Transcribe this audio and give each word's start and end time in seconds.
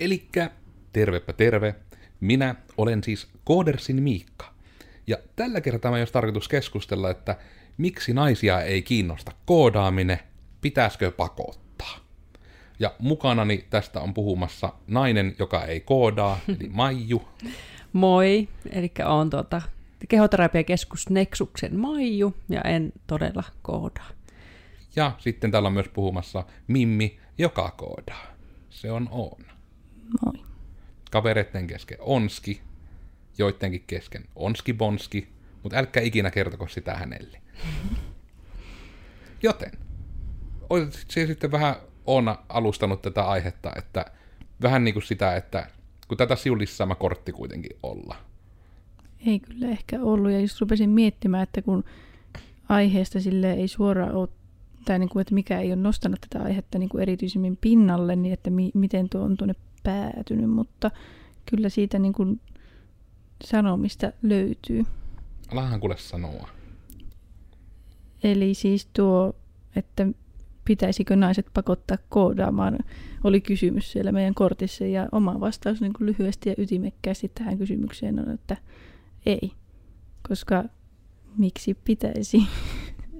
Elikkä 0.00 0.50
tervepä 0.92 1.32
terve. 1.32 1.74
Minä 2.20 2.54
olen 2.76 3.04
siis 3.04 3.28
Koodersin 3.44 4.02
Miikka. 4.02 4.54
Ja 5.06 5.16
tällä 5.36 5.60
kertaa 5.60 5.90
mä 5.90 5.98
jos 5.98 6.12
tarkoitus 6.12 6.48
keskustella, 6.48 7.10
että 7.10 7.36
miksi 7.78 8.12
naisia 8.12 8.60
ei 8.60 8.82
kiinnosta 8.82 9.32
koodaaminen, 9.46 10.18
pitäisikö 10.60 11.10
pakottaa. 11.10 11.96
Ja 12.78 12.94
mukanani 12.98 13.64
tästä 13.70 14.00
on 14.00 14.14
puhumassa 14.14 14.72
nainen, 14.86 15.36
joka 15.38 15.64
ei 15.64 15.80
koodaa, 15.80 16.38
eli 16.58 16.68
Maiju. 16.68 17.28
Moi, 17.92 18.48
eli 18.70 18.92
on 19.04 19.30
tuota, 19.30 19.62
kehoterapiakeskus 20.08 21.10
Nexuksen 21.10 21.76
Maiju 21.76 22.34
ja 22.48 22.60
en 22.60 22.92
todella 23.06 23.44
koodaa. 23.62 24.08
Ja 24.96 25.12
sitten 25.18 25.50
täällä 25.50 25.66
on 25.66 25.72
myös 25.72 25.88
puhumassa 25.88 26.44
Mimmi, 26.66 27.18
joka 27.38 27.70
koodaa. 27.70 28.26
Se 28.70 28.90
on 28.90 29.08
Oona. 29.10 29.53
Moi. 30.24 30.44
Kavereiden 31.10 31.66
kesken 31.66 31.98
Onski, 32.00 32.60
joidenkin 33.38 33.84
kesken 33.86 34.24
Onski 34.36 34.72
Bonski, 34.72 35.28
mutta 35.62 35.78
älkää 35.78 36.02
ikinä 36.02 36.30
kertoko 36.30 36.68
sitä 36.68 36.94
hänelle. 36.94 37.40
Joten, 39.42 39.72
olisit 40.70 41.10
se 41.10 41.26
sitten 41.26 41.52
vähän 41.52 41.76
Oona 42.06 42.38
alustanut 42.48 43.02
tätä 43.02 43.28
aihetta, 43.28 43.72
että 43.76 44.04
vähän 44.62 44.84
niin 44.84 44.94
kuin 44.94 45.02
sitä, 45.04 45.36
että 45.36 45.70
kun 46.08 46.18
tätä 46.18 46.36
siulissaama 46.36 46.94
kortti 46.94 47.32
kuitenkin 47.32 47.76
olla. 47.82 48.16
Ei 49.26 49.40
kyllä 49.40 49.68
ehkä 49.68 50.00
ollut. 50.02 50.30
Ja 50.30 50.40
just 50.40 50.60
rupesin 50.60 50.90
miettimään, 50.90 51.42
että 51.42 51.62
kun 51.62 51.84
aiheesta 52.68 53.20
sille 53.20 53.52
ei 53.52 53.68
suoraan 53.68 54.12
ole, 54.12 54.28
tai 54.84 54.98
niin 54.98 55.08
kuin, 55.08 55.20
että 55.20 55.34
mikä 55.34 55.60
ei 55.60 55.72
ole 55.72 55.82
nostanut 55.82 56.20
tätä 56.20 56.44
aihetta 56.44 56.78
niin 56.78 56.88
kuin 56.88 57.02
erityisemmin 57.02 57.58
pinnalle, 57.60 58.16
niin 58.16 58.32
että 58.32 58.50
mi- 58.50 58.70
miten 58.74 59.08
tuo 59.08 59.20
on 59.20 59.36
tuonne 59.36 59.54
päätynyt, 59.82 60.50
mutta 60.50 60.90
kyllä 61.50 61.68
siitä 61.68 61.98
niin 61.98 62.12
kuin 62.12 62.40
sanomista 63.44 64.12
löytyy. 64.22 64.84
Alahan 65.52 65.80
kuule 65.80 65.96
sanoa. 65.98 66.48
Eli 68.24 68.54
siis 68.54 68.88
tuo, 68.92 69.36
että 69.76 70.06
pitäisikö 70.64 71.16
naiset 71.16 71.46
pakottaa 71.54 71.98
koodaamaan, 72.08 72.78
oli 73.24 73.40
kysymys 73.40 73.92
siellä 73.92 74.12
meidän 74.12 74.34
kortissa. 74.34 74.84
Ja 74.84 75.08
oma 75.12 75.40
vastaus 75.40 75.80
niin 75.80 75.92
kuin 75.92 76.06
lyhyesti 76.06 76.48
ja 76.48 76.54
ytimekkäästi 76.58 77.30
tähän 77.34 77.58
kysymykseen 77.58 78.18
on, 78.18 78.30
että 78.30 78.56
ei. 79.26 79.52
Koska 80.28 80.64
miksi 81.38 81.74
pitäisi? 81.74 82.42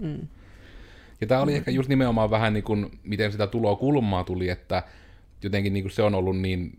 Mm. 0.01 0.29
Ja 1.21 1.27
tämä 1.27 1.41
oli 1.41 1.55
ehkä 1.55 1.71
just 1.71 1.89
nimenomaan 1.89 2.31
vähän 2.31 2.53
niin 2.53 2.65
kuin, 2.65 2.99
miten 3.03 3.33
sitä 3.33 3.47
tulokulmaa 3.47 4.25
tuli, 4.25 4.49
että 4.49 4.83
jotenkin 5.43 5.73
niin 5.73 5.85
kuin 5.85 5.93
se 5.93 6.03
on 6.03 6.15
ollut 6.15 6.39
niin 6.39 6.79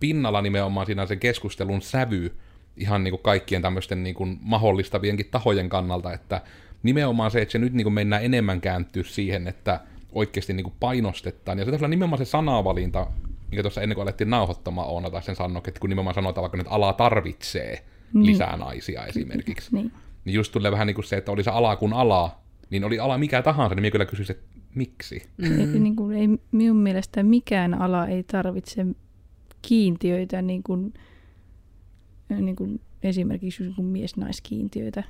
pinnalla 0.00 0.42
nimenomaan 0.42 0.86
siinä 0.86 1.06
sen 1.06 1.18
keskustelun 1.20 1.82
sävy 1.82 2.36
ihan 2.76 3.04
niin 3.04 3.12
kuin 3.12 3.22
kaikkien 3.22 3.62
tämmöisten 3.62 4.02
niin 4.02 4.14
kuin 4.14 4.38
mahdollistavienkin 4.40 5.28
tahojen 5.30 5.68
kannalta, 5.68 6.12
että 6.12 6.40
nimenomaan 6.82 7.30
se, 7.30 7.42
että 7.42 7.52
se 7.52 7.58
nyt 7.58 7.72
niin 7.72 7.84
kuin 7.84 7.94
mennään 7.94 8.24
enemmän 8.24 8.60
kääntyä 8.60 9.02
siihen, 9.02 9.48
että 9.48 9.80
oikeasti 10.12 10.52
niin 10.52 10.64
kuin 10.64 10.74
painostetaan. 10.80 11.58
Ja 11.58 11.78
se 11.78 11.84
on 11.84 11.90
nimenomaan 11.90 12.18
se 12.18 12.24
sanavalinta, 12.24 13.06
mikä 13.50 13.62
tuossa 13.62 13.82
ennen 13.82 13.94
kuin 13.94 14.02
alettiin 14.02 14.30
nauhoittamaan 14.30 14.88
Oona 14.88 15.10
tai 15.10 15.22
sen 15.22 15.36
sanoa, 15.36 15.62
että 15.66 15.80
kun 15.80 15.90
nimenomaan 15.90 16.14
sanotaan 16.14 16.42
vaikka, 16.42 16.58
että 16.60 16.72
ala 16.72 16.92
tarvitsee 16.92 17.84
Niin. 18.14 18.26
lisää 18.26 18.56
naisia 18.56 19.06
esimerkiksi. 19.06 19.74
Niin. 19.74 19.92
Niin 20.24 20.34
just 20.34 20.52
tulee 20.52 20.72
vähän 20.72 20.86
niin 20.86 20.94
kuin 20.94 21.04
se, 21.04 21.16
että 21.16 21.32
oli 21.32 21.44
se 21.44 21.50
ala 21.50 21.76
kun 21.76 21.92
ala, 21.92 22.38
niin 22.70 22.84
oli 22.84 22.98
ala 22.98 23.18
mikä 23.18 23.42
tahansa, 23.42 23.74
niin 23.74 23.82
minä 23.82 23.90
kyllä 23.90 24.06
kysyisin, 24.06 24.36
että 24.36 24.60
miksi? 24.74 25.22
Mm. 25.36 25.82
Niin 25.82 25.96
kuin 25.96 26.16
ei, 26.16 26.28
minun 26.52 26.76
mielestä 26.76 27.22
mikään 27.22 27.74
ala 27.74 28.06
ei 28.06 28.22
tarvitse 28.22 28.86
kiintiöitä, 29.62 30.42
niin 30.42 30.62
kuin, 30.62 30.94
niin 32.28 32.56
kuin 32.56 32.80
esimerkiksi 33.02 33.62
niin 33.62 33.74
kuin 33.74 33.86
mies-naiskiintiöitä. 33.86 35.04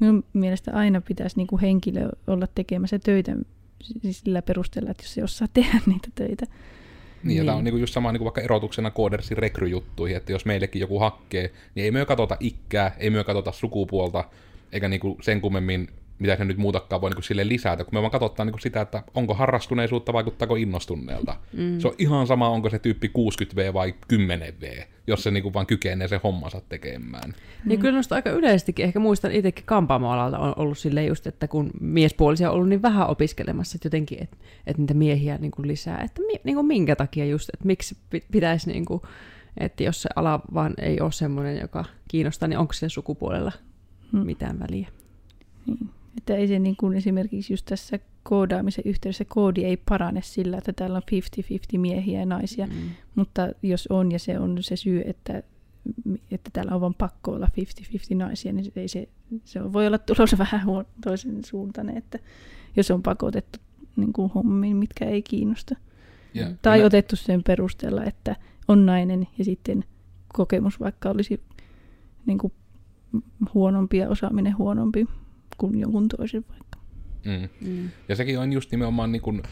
Minun 0.00 0.24
mielestä 0.32 0.72
aina 0.72 1.00
pitäisi 1.00 1.36
niin 1.36 1.46
kuin 1.46 1.60
henkilö 1.60 2.08
olla 2.26 2.46
tekemässä 2.54 2.98
töitä 2.98 3.36
siis 3.82 4.20
sillä 4.20 4.42
perusteella, 4.42 4.90
että 4.90 5.02
jos 5.02 5.14
se 5.14 5.24
osaa 5.24 5.48
tehdä 5.54 5.80
niitä 5.86 6.08
töitä. 6.14 6.46
Niin, 6.46 7.36
ja 7.36 7.42
Niin. 7.42 7.46
tämä 7.46 7.58
on 7.58 7.64
niinku 7.64 7.78
just 7.78 7.94
sama 7.94 8.12
niinku 8.12 8.24
vaikka 8.24 8.40
erotuksena 8.40 8.90
koodersin 8.90 9.38
rekryjuttuihin, 9.38 10.16
että 10.16 10.32
jos 10.32 10.44
meillekin 10.44 10.80
joku 10.80 10.98
hakkee, 10.98 11.50
niin 11.74 11.84
ei 11.84 11.90
myö 11.90 12.06
katsota 12.06 12.36
ikkää, 12.40 12.96
ei 12.98 13.10
myö 13.10 13.24
katsota 13.24 13.52
sukupuolta, 13.52 14.24
eikä 14.72 14.88
niinku 14.88 15.18
sen 15.22 15.40
kummemmin, 15.40 15.88
mitä 16.18 16.36
se 16.36 16.44
nyt 16.44 16.56
muutakaan 16.56 17.00
voi 17.00 17.10
niinku 17.10 17.22
sille 17.22 17.48
lisätä, 17.48 17.84
kun 17.84 17.94
me 17.94 18.00
vaan 18.00 18.10
katsotaan 18.10 18.46
niinku 18.46 18.58
sitä, 18.58 18.80
että 18.80 19.02
onko 19.14 19.34
harrastuneisuutta, 19.34 20.12
vaikuttaako 20.12 20.56
innostuneelta. 20.56 21.36
Mm. 21.52 21.80
Se 21.80 21.88
on 21.88 21.94
ihan 21.98 22.26
sama, 22.26 22.48
onko 22.48 22.70
se 22.70 22.78
tyyppi 22.78 23.08
60V 23.08 23.72
vai 23.72 23.94
10V, 24.12 24.84
jos 25.06 25.22
se 25.22 25.30
niinku 25.30 25.52
vaan 25.52 25.66
kykenee 25.66 26.08
se 26.08 26.20
hommansa 26.24 26.60
tekemään. 26.68 27.34
Niin 27.64 27.80
kyllä 27.80 27.94
noista 27.94 28.14
aika 28.14 28.30
yleisestikin, 28.30 28.84
ehkä 28.84 28.98
muistan 28.98 29.32
itsekin 29.32 29.64
kampaamoalalta 29.66 30.38
on 30.38 30.52
ollut 30.56 30.78
silleen 30.78 31.06
just, 31.06 31.26
että 31.26 31.48
kun 31.48 31.70
miespuolisia 31.80 32.50
on 32.50 32.54
ollut 32.54 32.68
niin 32.68 32.82
vähän 32.82 33.08
opiskelemassa, 33.08 33.76
että 33.76 33.86
jotenkin, 33.86 34.22
että, 34.22 34.36
että 34.66 34.82
niitä 34.82 34.94
miehiä 34.94 35.38
niin 35.38 35.50
kuin 35.50 35.68
lisää, 35.68 36.00
että 36.00 36.22
mi, 36.22 36.34
niin 36.44 36.54
kuin 36.54 36.66
minkä 36.66 36.96
takia 36.96 37.24
just, 37.24 37.48
että 37.54 37.66
miksi 37.66 37.96
pi- 38.10 38.24
pitäisi 38.32 38.70
niin 38.70 38.84
kuin, 38.84 39.02
että 39.60 39.82
jos 39.82 40.02
se 40.02 40.08
ala 40.16 40.40
vaan 40.54 40.74
ei 40.78 41.00
ole 41.00 41.12
semmoinen, 41.12 41.58
joka 41.60 41.84
kiinnostaa, 42.08 42.48
niin 42.48 42.58
onko 42.58 42.72
se 42.72 42.88
sukupuolella 42.88 43.52
Hmm. 44.12 44.26
mitään 44.26 44.58
väliä? 44.60 44.88
Niin. 45.66 45.90
Että 46.18 46.34
ei 46.36 46.48
se 46.48 46.58
niin 46.58 46.76
kuin 46.76 46.96
esimerkiksi 46.96 47.52
just 47.52 47.66
tässä 47.66 47.98
koodaamisen 48.22 48.84
yhteydessä 48.86 49.24
koodi 49.24 49.64
ei 49.64 49.76
parane 49.76 50.22
sillä, 50.22 50.58
että 50.58 50.72
täällä 50.72 50.96
on 50.96 51.02
50-50 51.74 51.78
miehiä 51.78 52.20
ja 52.20 52.26
naisia, 52.26 52.66
Mm. 52.66 52.72
mutta 53.14 53.48
jos 53.62 53.86
on 53.90 54.12
ja 54.12 54.18
se 54.18 54.38
on 54.38 54.62
se 54.62 54.76
syy, 54.76 55.02
että, 55.06 55.42
että 56.30 56.50
täällä 56.52 56.74
on 56.74 56.80
vaan 56.80 56.94
pakko 56.94 57.30
olla 57.32 57.48
50-50 58.12 58.14
naisia, 58.16 58.52
niin 58.52 58.72
ei 58.76 58.88
se, 58.88 59.08
se 59.44 59.72
voi 59.72 59.86
olla 59.86 59.98
tulos 59.98 60.38
vähän 60.38 60.66
huon, 60.66 60.84
toisen 61.04 61.44
suuntainen, 61.44 61.96
että 61.96 62.18
jos 62.76 62.90
on 62.90 63.02
pakotettu 63.02 63.58
niin 63.96 64.12
kuin 64.12 64.30
hommiin, 64.34 64.76
mitkä 64.76 65.04
ei 65.04 65.22
kiinnosta. 65.22 65.76
Ja 66.34 66.46
Tai 66.62 66.78
kyllä- 66.78 66.86
otettu 66.86 67.16
sen 67.16 67.42
perusteella, 67.42 68.04
että 68.04 68.36
on 68.68 68.86
nainen 68.86 69.28
ja 69.38 69.44
sitten 69.44 69.84
kokemus 70.34 70.80
vaikka 70.80 71.10
olisi 71.10 71.40
niin 72.26 72.38
kuin 72.38 72.52
huonompi 73.54 73.96
ja 73.96 74.08
osaaminen 74.08 74.58
huonompi 74.58 75.06
kuin 75.58 75.80
jonkun 75.80 76.08
toisen 76.08 76.44
vaikka. 76.48 76.78
Mm. 77.24 77.68
Mm. 77.68 77.90
Ja 78.08 78.16
sekin 78.16 78.38
on 78.38 78.52
just 78.52 78.70
nimenomaan 78.70 79.12
niin 79.12 79.22
kuin, 79.22 79.42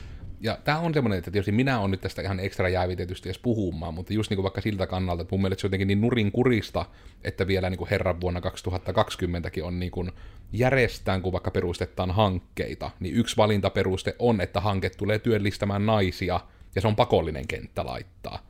ja 0.41 0.59
tämä 0.65 0.79
on 0.79 0.95
semmoinen, 0.95 1.19
että 1.19 1.31
tietysti 1.31 1.53
minä 1.53 1.81
on 1.81 1.91
nyt 1.91 2.01
tästä 2.01 2.23
ihan 2.23 2.41
ekstra 2.41 2.69
jäävitetysti 2.69 3.29
edes 3.29 3.39
puhumaan, 3.39 3.95
mutta 3.95 4.13
just 4.13 4.31
niin 4.31 4.37
kuin 4.37 4.43
vaikka 4.43 4.61
siltä 4.61 4.87
kannalta, 4.87 5.23
että 5.23 5.35
mun 5.35 5.43
mielestä 5.43 5.61
se 5.61 5.67
on 5.67 5.69
jotenkin 5.69 5.89
niin 5.89 6.01
nurin 6.01 6.33
kurista, 6.33 6.87
että 7.25 7.47
vielä 7.47 7.71
niin 7.71 7.79
kuin 7.79 7.91
herran 7.91 8.21
vuonna 8.21 8.41
2020kin 8.41 9.65
on 9.65 9.81
niin 9.81 9.91
kuin 9.91 10.13
järjestään, 10.53 11.23
kun 11.23 11.33
vaikka 11.33 11.51
perustetaan 11.51 12.11
hankkeita, 12.11 12.91
niin 13.01 13.15
yksi 13.15 13.37
valintaperuste 13.37 14.17
on, 14.19 14.41
että 14.41 14.61
hanke 14.61 14.91
tulee 14.91 15.19
työllistämään 15.19 15.87
naisia, 15.87 16.41
ja 16.75 16.81
se 16.81 16.89
on 16.89 16.97
pakollinen 16.97 17.47
kenttä 17.49 17.87
laittaa. 17.87 18.47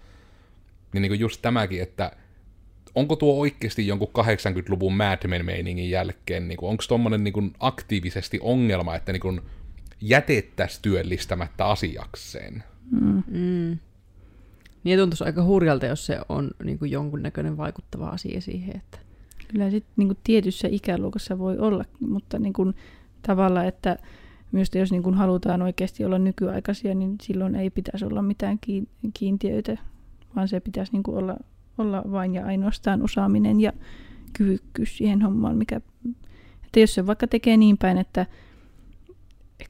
Niin, 0.92 1.02
niin 1.02 1.10
kuin 1.10 1.20
just 1.20 1.42
tämäkin, 1.42 1.82
että 1.82 2.12
onko 2.94 3.16
tuo 3.16 3.40
oikeasti 3.40 3.86
jonkun 3.86 4.08
80-luvun 4.18 4.96
Mad 4.96 5.28
Men-meiningin 5.28 5.90
jälkeen, 5.90 6.48
niin 6.48 6.58
onko 6.62 6.84
tuommoinen 6.88 7.24
niin 7.24 7.52
aktiivisesti 7.58 8.38
ongelma, 8.42 8.96
että 8.96 9.12
niin 9.12 9.40
jätettäisiin 10.00 10.82
työllistämättä 10.82 11.66
asiakseen? 11.66 12.64
Mm. 12.90 13.22
Mm. 13.26 13.78
Niin 14.84 14.98
tuntuisi 14.98 15.24
aika 15.24 15.44
hurjalta, 15.44 15.86
jos 15.86 16.06
se 16.06 16.18
on 16.28 16.50
niin 16.64 16.78
kuin 16.78 16.90
jonkunnäköinen 16.90 17.56
vaikuttava 17.56 18.08
asia 18.08 18.40
siihen, 18.40 18.76
että 18.76 18.98
Kyllä 19.52 19.70
sitten 19.70 19.92
niin 19.96 20.18
tietyssä 20.24 20.68
ikäluokassa 20.70 21.38
voi 21.38 21.58
olla, 21.58 21.84
mutta 22.00 22.38
niin 22.38 22.52
kuin, 22.52 22.74
tavallaan, 23.26 23.66
että 23.66 23.96
myös 24.52 24.70
jos 24.74 24.92
niin 24.92 25.02
kuin 25.02 25.14
halutaan 25.14 25.62
oikeasti 25.62 26.04
olla 26.04 26.18
nykyaikaisia, 26.18 26.94
niin 26.94 27.16
silloin 27.22 27.54
ei 27.54 27.70
pitäisi 27.70 28.04
olla 28.04 28.22
mitään 28.22 28.58
kiin- 28.66 28.88
kiintiöitä, 29.14 29.78
vaan 30.36 30.48
se 30.48 30.60
pitäisi 30.60 30.92
niin 30.92 31.02
kuin 31.02 31.16
olla, 31.16 31.36
olla 31.78 32.02
vain 32.10 32.34
ja 32.34 32.46
ainoastaan 32.46 33.02
osaaminen 33.02 33.60
ja 33.60 33.72
kyvykkyys 34.32 34.96
siihen 34.96 35.22
hommaan, 35.22 35.56
mikä, 35.56 35.80
että 36.64 36.80
jos 36.80 36.94
se 36.94 37.06
vaikka 37.06 37.26
tekee 37.26 37.56
niin 37.56 37.78
päin, 37.78 37.98
että 37.98 38.26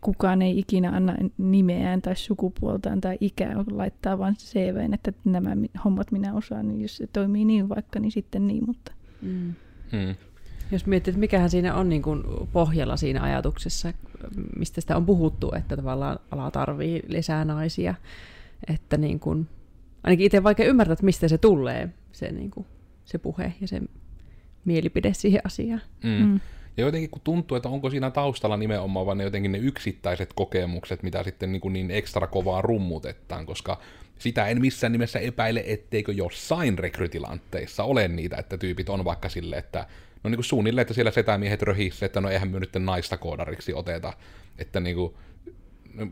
kukaan 0.01 0.43
ei 0.43 0.59
ikinä 0.59 0.91
anna 0.91 1.17
nimeään 1.39 2.03
tai 2.03 2.17
sukupuoltaan 2.17 3.01
tai 3.01 3.19
ikää, 3.21 3.65
laittaa 3.71 4.19
vaan 4.19 4.37
CVn, 4.37 4.95
että 4.95 5.13
nämä 5.25 5.57
hommat 5.85 6.13
minä 6.13 6.35
osaan, 6.35 6.69
niin 6.69 6.81
jos 6.81 6.97
se 6.97 7.07
toimii 7.07 7.45
niin 7.45 7.69
vaikka, 7.69 8.01
niin 8.01 8.13
sitten 8.13 8.47
niin, 8.47 8.65
mutta 8.67 8.93
mm. 9.23 9.55
Hmm. 9.93 10.15
Jos 10.71 10.87
miettii, 10.87 11.11
että 11.11 11.21
mikähän 11.21 11.51
siinä 11.51 11.75
on 11.75 11.89
niin 11.89 12.03
kuin 12.03 12.23
pohjalla 12.53 12.97
siinä 12.97 13.23
ajatuksessa, 13.23 13.93
mistä 14.59 14.81
sitä 14.81 14.97
on 14.97 15.07
puhuttu, 15.07 15.53
että 15.57 15.77
tavallaan 15.77 16.19
ala 16.31 16.51
tarvii 16.51 17.03
lisää 17.09 17.45
naisia, 17.45 17.95
että 18.69 18.97
niin 18.97 19.21
kuin, 19.21 19.49
ainakin 20.05 20.27
itse 20.27 20.43
vaikea 20.43 20.67
ymmärtää, 20.67 20.93
että 20.93 21.05
mistä 21.05 21.29
se 21.29 21.39
tulee, 21.39 21.89
se, 22.13 22.33
niin 22.33 22.51
kuin, 22.51 22.67
se 23.05 23.19
puhe 23.19 23.53
ja 23.61 23.69
se 23.69 23.81
mielipide 24.65 25.15
siihen 25.15 25.41
asiaan. 25.45 25.83
Mm. 26.03 26.11
mm. 26.11 26.41
Ja 26.77 26.85
jotenkin 26.85 27.11
kun 27.11 27.21
tuntuu, 27.25 27.57
että 27.57 27.69
onko 27.69 27.91
siinä 27.91 28.11
taustalla 28.11 28.57
nimenomaan 28.57 29.07
vain 29.07 29.19
ne 29.19 29.25
jotenkin 29.25 29.53
ne 29.53 29.59
yksittäiset 29.59 30.33
kokemukset, 30.33 31.03
mitä 31.03 31.23
sitten 31.23 31.53
niin, 31.53 31.61
kuin 31.61 31.73
niin 31.73 31.91
ekstra 31.91 32.27
kovaa 32.27 32.63
rummutetaan, 32.63 33.47
koska 33.47 33.81
sitä 34.19 34.47
en 34.47 34.61
missään 34.61 34.93
nimessä 34.93 35.19
epäile, 35.19 35.65
etteikö 35.67 36.13
jossain 36.13 36.79
rekrytilantteissa 36.79 37.85
ole 37.85 38.09
niitä, 38.09 38.37
että 38.37 38.59
tyypit 38.59 38.89
on 38.89 39.05
vaikka 39.05 39.29
sille, 39.29 39.57
että 39.57 39.87
no 40.25 40.31
niin 40.31 40.37
kuin 40.37 40.45
suunnilleen, 40.45 40.83
että 40.83 40.95
siellä 40.95 41.11
setämiehet 41.11 41.63
röhissä, 41.63 42.07
että 42.07 42.21
no 42.21 42.29
eihän 42.29 42.51
me 42.51 42.61
nyt 42.61 42.77
naista 42.79 43.17
koodariksi 43.17 43.75
oteta, 43.75 44.13
että 44.59 44.81
niin 44.81 44.97
kuin, 44.97 45.15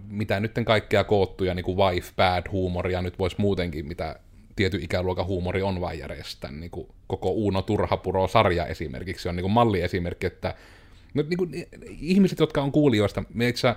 mitä 0.09 0.41
nyt 0.41 0.53
kaikkea 0.65 1.05
koottuja 1.05 1.55
niin 1.55 1.65
kuin 1.65 1.77
wife 1.77 2.13
bad 2.17 2.51
huumoria 2.53 3.03
nyt 3.03 3.19
voisi 3.19 3.37
muutenkin, 3.39 3.87
mitä 3.87 4.17
tiety 4.57 4.79
ikäluokan 4.83 5.27
huumori 5.27 5.63
on 5.63 5.81
vain 5.81 5.99
järjestää. 5.99 6.51
Niin 6.51 6.71
kuin 6.71 6.89
koko 7.07 7.31
Uuno 7.31 7.63
Turhapuro-sarja 7.63 8.67
esimerkiksi 8.67 9.29
on 9.29 9.37
niin 9.37 9.45
kuin 9.45 9.53
malliesimerkki, 9.53 10.27
että 10.27 10.55
no, 11.15 11.25
niin 11.29 11.39
kuin, 11.39 11.67
ihmiset, 12.01 12.39
jotka 12.39 12.63
on 12.63 12.73
kuulijoista, 12.73 13.25
me 13.35 13.49
itse 13.49 13.75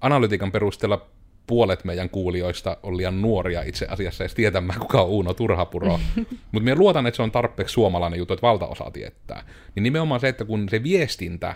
analytiikan 0.00 0.52
perusteella 0.52 1.06
puolet 1.46 1.84
meidän 1.84 2.10
kuulijoista 2.10 2.76
on 2.82 2.96
liian 2.96 3.22
nuoria 3.22 3.62
itse 3.62 3.86
asiassa 3.88 4.24
edes 4.24 4.34
tietämään, 4.34 4.80
kuka 4.80 5.02
on 5.02 5.08
Uuno 5.08 5.34
Turhapuro. 5.34 6.00
Mutta 6.52 6.64
me 6.64 6.74
luotan, 6.74 7.06
että 7.06 7.16
se 7.16 7.22
on 7.22 7.30
tarpeeksi 7.30 7.72
suomalainen 7.72 8.18
juttu, 8.18 8.34
että 8.34 8.46
valtaosa 8.46 8.90
tietää. 8.90 9.44
Niin 9.74 9.82
nimenomaan 9.82 10.20
se, 10.20 10.28
että 10.28 10.44
kun 10.44 10.68
se 10.68 10.82
viestintä 10.82 11.54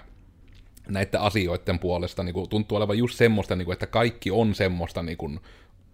näiden 0.88 1.21
asioiden 1.21 1.79
puolesta 1.79 2.23
niin 2.23 2.35
kuin, 2.35 2.49
tuntuu 2.49 2.77
olevan 2.77 2.99
just 2.99 3.15
semmoista, 3.15 3.56
niin 3.56 3.65
kuin, 3.65 3.73
että 3.73 3.87
kaikki 3.87 4.31
on 4.31 4.55
semmoista 4.55 5.03
niin 5.03 5.19
kuin, 5.19 5.41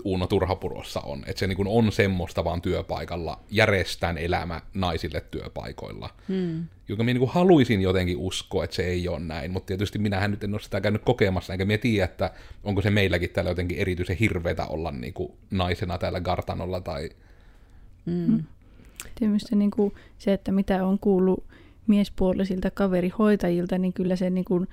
Uuno 0.04 0.26
Turhapurossa 0.26 1.00
on. 1.00 1.22
Että 1.26 1.40
se 1.40 1.46
niin 1.46 1.56
kuin 1.56 1.68
on 1.68 1.92
semmoista 1.92 2.44
vaan 2.44 2.62
työpaikalla, 2.62 3.40
järjestään 3.50 4.18
elämä 4.18 4.60
naisille 4.74 5.20
työpaikoilla. 5.30 6.10
Hmm. 6.28 6.64
Joka 6.88 7.04
minä 7.04 7.18
niin 7.18 7.28
haluaisin 7.28 7.82
jotenkin 7.82 8.16
uskoa, 8.16 8.64
että 8.64 8.76
se 8.76 8.82
ei 8.82 9.08
ole 9.08 9.20
näin, 9.20 9.50
mutta 9.50 9.66
tietysti 9.66 9.98
minähän 9.98 10.30
nyt 10.30 10.44
en 10.44 10.54
ole 10.54 10.60
sitä 10.60 10.80
käynyt 10.80 11.02
kokemassa, 11.04 11.52
enkä 11.52 11.64
minä 11.64 11.78
tiedä, 11.78 12.04
että 12.04 12.30
onko 12.64 12.82
se 12.82 12.90
meilläkin 12.90 13.30
täällä 13.30 13.50
jotenkin 13.50 13.78
erityisen 13.78 14.16
hirveätä 14.16 14.66
olla 14.66 14.90
niin 14.90 15.14
kuin 15.14 15.32
naisena 15.50 15.98
täällä 15.98 16.20
Gartanolla 16.20 16.80
tai... 16.80 17.10
Hmm. 18.06 18.44
Tietysti 19.14 19.56
niin 19.56 19.70
kuin 19.70 19.94
se, 20.18 20.32
että 20.32 20.52
mitä 20.52 20.86
on 20.86 20.98
kuullut 20.98 21.44
miespuolisilta 21.86 22.70
kaverihoitajilta, 22.70 23.78
niin 23.78 23.92
kyllä 23.92 24.16
se 24.16 24.30
niin 24.30 24.44
kuin 24.44 24.68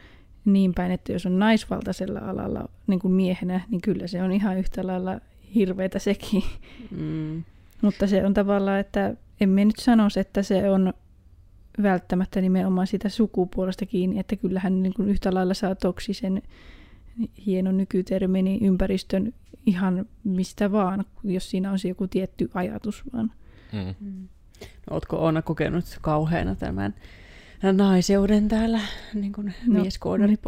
niin 0.46 0.74
päin, 0.74 0.92
että 0.92 1.12
jos 1.12 1.26
on 1.26 1.40
naisvaltaisella 1.40 2.20
alalla 2.20 2.70
niin 2.88 3.00
kuin 3.00 3.14
miehenä, 3.14 3.62
niin 3.70 3.82
kyllä 3.82 4.08
se 4.08 4.24
on 4.24 4.32
ihan 4.32 4.58
yhtä 4.58 4.88
lailla 4.88 5.20
hirveätä 5.56 6.00
sekin. 6.00 6.44
Mm. 6.92 7.44
Mutta 7.82 8.08
se 8.08 8.26
on 8.26 8.34
tavallaan, 8.34 8.80
että 8.80 9.16
emme 9.42 9.66
nyt 9.66 9.80
sanoisi, 9.80 10.20
että 10.20 10.44
se 10.44 10.70
on 10.70 10.94
välttämättä 11.84 12.42
nimenomaan 12.42 12.88
sitä 12.88 13.10
sukupuolesta 13.10 13.86
kiinni, 13.86 14.20
että 14.20 14.36
kyllähän 14.36 14.84
niin 14.84 14.94
kuin 14.94 15.10
yhtä 15.10 15.34
lailla 15.34 15.54
saa 15.54 15.76
toksisen 15.76 16.42
hieno 17.46 17.72
nykytermini 17.72 18.60
ympäristön 18.62 19.34
ihan 19.66 20.06
mistä 20.24 20.72
vaan, 20.72 21.06
jos 21.24 21.50
siinä 21.50 21.72
on 21.72 21.80
se 21.80 21.88
joku 21.88 22.08
tietty 22.08 22.50
ajatus 22.54 23.04
vaan. 23.14 23.32
Mm. 23.74 23.96
Mm. 24.08 24.28
No, 24.62 24.94
ootko 24.94 25.18
Oona 25.18 25.42
kokenut 25.42 25.86
kauheana 26.02 26.56
tämän 26.56 26.94
naiseuden 27.74 28.48
täällä 28.48 28.82
niin 29.14 29.34
kuin 29.34 29.54
no, 29.68 29.84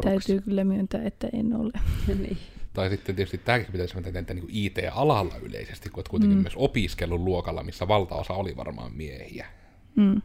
täytyy 0.03 0.41
kyllä 0.41 0.63
myöntää, 0.63 1.03
että 1.03 1.27
en 1.33 1.55
ole. 1.55 1.71
niin. 2.07 2.37
Tai 2.73 2.89
sitten 2.89 3.15
tietysti 3.15 3.37
tämäkin 3.37 3.71
pitäisi 3.71 3.95
mennä 3.95 4.19
että 4.19 4.33
niin 4.33 4.45
IT-alalla 4.49 5.35
yleisesti, 5.41 5.89
kun 5.89 6.03
kuitenkin 6.09 6.37
mm. 6.37 6.41
myös 6.41 6.53
opiskelun 6.55 7.25
luokalla, 7.25 7.63
missä 7.63 7.87
valtaosa 7.87 8.33
oli 8.33 8.57
varmaan 8.57 8.93
miehiä. 8.93 9.47
Mm. 9.95 10.21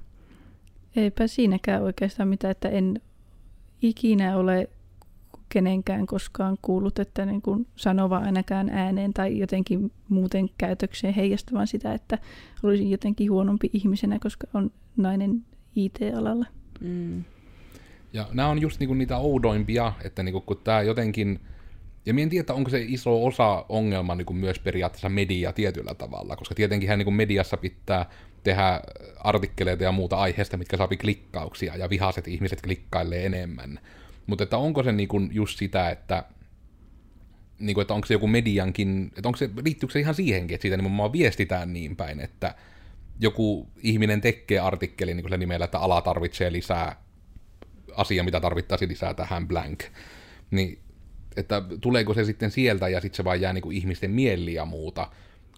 Eipä 0.96 1.26
siinäkään 1.26 1.82
oikeastaan 1.82 2.28
mitään, 2.28 2.50
että 2.50 2.68
en 2.68 3.00
ikinä 3.82 4.36
ole 4.36 4.68
kenenkään 5.48 6.06
koskaan 6.06 6.56
kuullut, 6.62 6.98
että 6.98 7.26
niin 7.26 7.42
kuin 7.42 7.66
sanova 7.76 8.18
ainakaan 8.18 8.68
ääneen 8.68 9.14
tai 9.14 9.38
jotenkin 9.38 9.92
muuten 10.08 10.48
käytökseen 10.58 11.14
heijastavan 11.14 11.66
sitä, 11.66 11.94
että 11.94 12.18
olisin 12.62 12.90
jotenkin 12.90 13.30
huonompi 13.30 13.70
ihmisenä, 13.72 14.18
koska 14.18 14.46
on 14.54 14.70
nainen 14.96 15.44
IT-alalla. 15.76 16.46
Mm. 16.80 17.24
Ja 18.12 18.28
nämä 18.32 18.48
on 18.48 18.60
just 18.60 18.80
niinku 18.80 18.94
niitä 18.94 19.16
oudoimpia, 19.18 19.92
että 20.04 20.22
niinku, 20.22 20.40
kun 20.40 20.60
tämä 20.64 20.82
jotenkin... 20.82 21.40
Ja 22.06 22.14
minä 22.14 22.22
en 22.22 22.30
tiedä, 22.30 22.54
onko 22.54 22.70
se 22.70 22.82
iso 22.82 23.24
osa 23.24 23.64
ongelma 23.68 24.14
niinku 24.14 24.32
myös 24.32 24.58
periaatteessa 24.58 25.08
media 25.08 25.52
tietyllä 25.52 25.94
tavalla, 25.94 26.36
koska 26.36 26.54
tietenkin 26.54 26.90
niinku 26.96 27.10
mediassa 27.10 27.56
pitää 27.56 28.10
tehdä 28.42 28.80
artikkeleita 29.16 29.84
ja 29.84 29.92
muuta 29.92 30.16
aiheesta, 30.16 30.56
mitkä 30.56 30.76
saapi 30.76 30.96
klikkauksia, 30.96 31.76
ja 31.76 31.90
vihaset 31.90 32.28
ihmiset 32.28 32.62
klikkailee 32.62 33.26
enemmän. 33.26 33.80
Mutta 34.26 34.44
että 34.44 34.58
onko 34.58 34.82
se 34.82 34.92
niinku 34.92 35.20
just 35.30 35.58
sitä, 35.58 35.90
että 35.90 36.24
niin 37.58 37.74
kuin, 37.74 37.82
että 37.82 37.94
onko 37.94 38.06
se 38.06 38.14
joku 38.14 38.26
mediankin, 38.26 39.12
että 39.16 39.28
onko 39.28 39.36
se, 39.36 39.50
liittyykö 39.64 39.92
se 39.92 40.00
ihan 40.00 40.14
siihenkin, 40.14 40.54
että 40.54 40.62
siitä 40.62 40.76
nimenomaan 40.76 41.12
viestitään 41.12 41.72
niin 41.72 41.96
päin, 41.96 42.20
että 42.20 42.54
joku 43.20 43.68
ihminen 43.82 44.20
tekee 44.20 44.58
artikkelin 44.58 45.16
niin 45.16 45.40
nimellä, 45.40 45.64
että 45.64 45.78
ala 45.78 46.00
tarvitsee 46.00 46.52
lisää 46.52 47.02
asia, 47.96 48.24
mitä 48.24 48.40
tarvittaisiin 48.40 48.88
lisää 48.88 49.14
tähän 49.14 49.48
blank, 49.48 49.82
niin 50.50 50.78
että 51.36 51.62
tuleeko 51.80 52.14
se 52.14 52.24
sitten 52.24 52.50
sieltä 52.50 52.88
ja 52.88 53.00
sitten 53.00 53.16
se 53.16 53.24
vaan 53.24 53.40
jää 53.40 53.52
niin 53.52 53.62
kuin 53.62 53.76
ihmisten 53.76 54.10
mieliin 54.10 54.54
ja 54.54 54.64
muuta, 54.64 55.10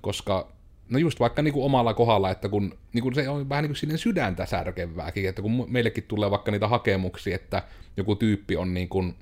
koska 0.02 0.52
no 0.90 0.98
just 0.98 1.20
vaikka 1.20 1.42
niin 1.42 1.54
kuin 1.54 1.64
omalla 1.64 1.94
kohdalla, 1.94 2.30
että 2.30 2.48
kun 2.48 2.78
niin 2.92 3.02
kuin 3.02 3.14
se 3.14 3.28
on 3.28 3.48
vähän 3.48 3.64
niin 3.64 3.88
kuin 3.88 3.98
sydäntä 3.98 4.46
särkevääkin, 4.46 5.28
että 5.28 5.42
kun 5.42 5.66
meillekin 5.68 6.04
tulee 6.04 6.30
vaikka 6.30 6.50
niitä 6.50 6.68
hakemuksia, 6.68 7.34
että 7.34 7.62
joku 7.96 8.16
tyyppi 8.16 8.56
on 8.56 8.74
niin 8.74 8.88
kuin, 8.88 9.14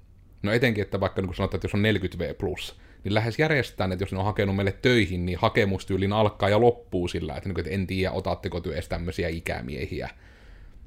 no 0.42 0.52
etenkin, 0.52 0.82
että 0.82 1.00
vaikka 1.00 1.20
niin 1.20 1.28
kuin 1.28 1.36
sanotaan, 1.36 1.58
että 1.58 1.64
jos 1.66 1.74
on 1.74 1.82
40V+, 1.82 2.74
niin 3.04 3.14
lähes 3.14 3.38
järjestetään, 3.38 3.92
että 3.92 4.02
jos 4.02 4.12
ne 4.12 4.18
on 4.18 4.24
hakenut 4.24 4.56
meille 4.56 4.72
töihin, 4.82 5.26
niin 5.26 5.38
hakemustyylin 5.38 6.12
alkaa 6.12 6.48
ja 6.48 6.60
loppuu 6.60 7.08
sillä, 7.08 7.36
että, 7.36 7.48
niin 7.48 7.60
että 7.60 7.70
en 7.70 7.86
tiedä, 7.86 8.12
otatteko 8.12 8.60
työ 8.60 8.74
edes 8.74 8.88
tämmöisiä 8.88 9.28
ikämiehiä. 9.28 10.10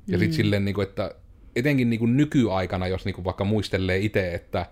Ja 0.08 0.18
mm. 0.18 0.20
sitten 0.20 0.34
silleen, 0.34 0.66
niin 0.66 0.76
kuin, 0.76 0.88
että 0.88 1.16
etenkin 1.56 1.90
niin 1.90 2.00
kuin 2.00 2.18
nykyaikana, 2.18 2.88
jos 2.88 3.06
niin 3.06 3.16
kuin 3.16 3.26
vaikka 3.26 3.44
muistelee 3.44 3.98
itse, 3.98 4.34
että 4.34 4.66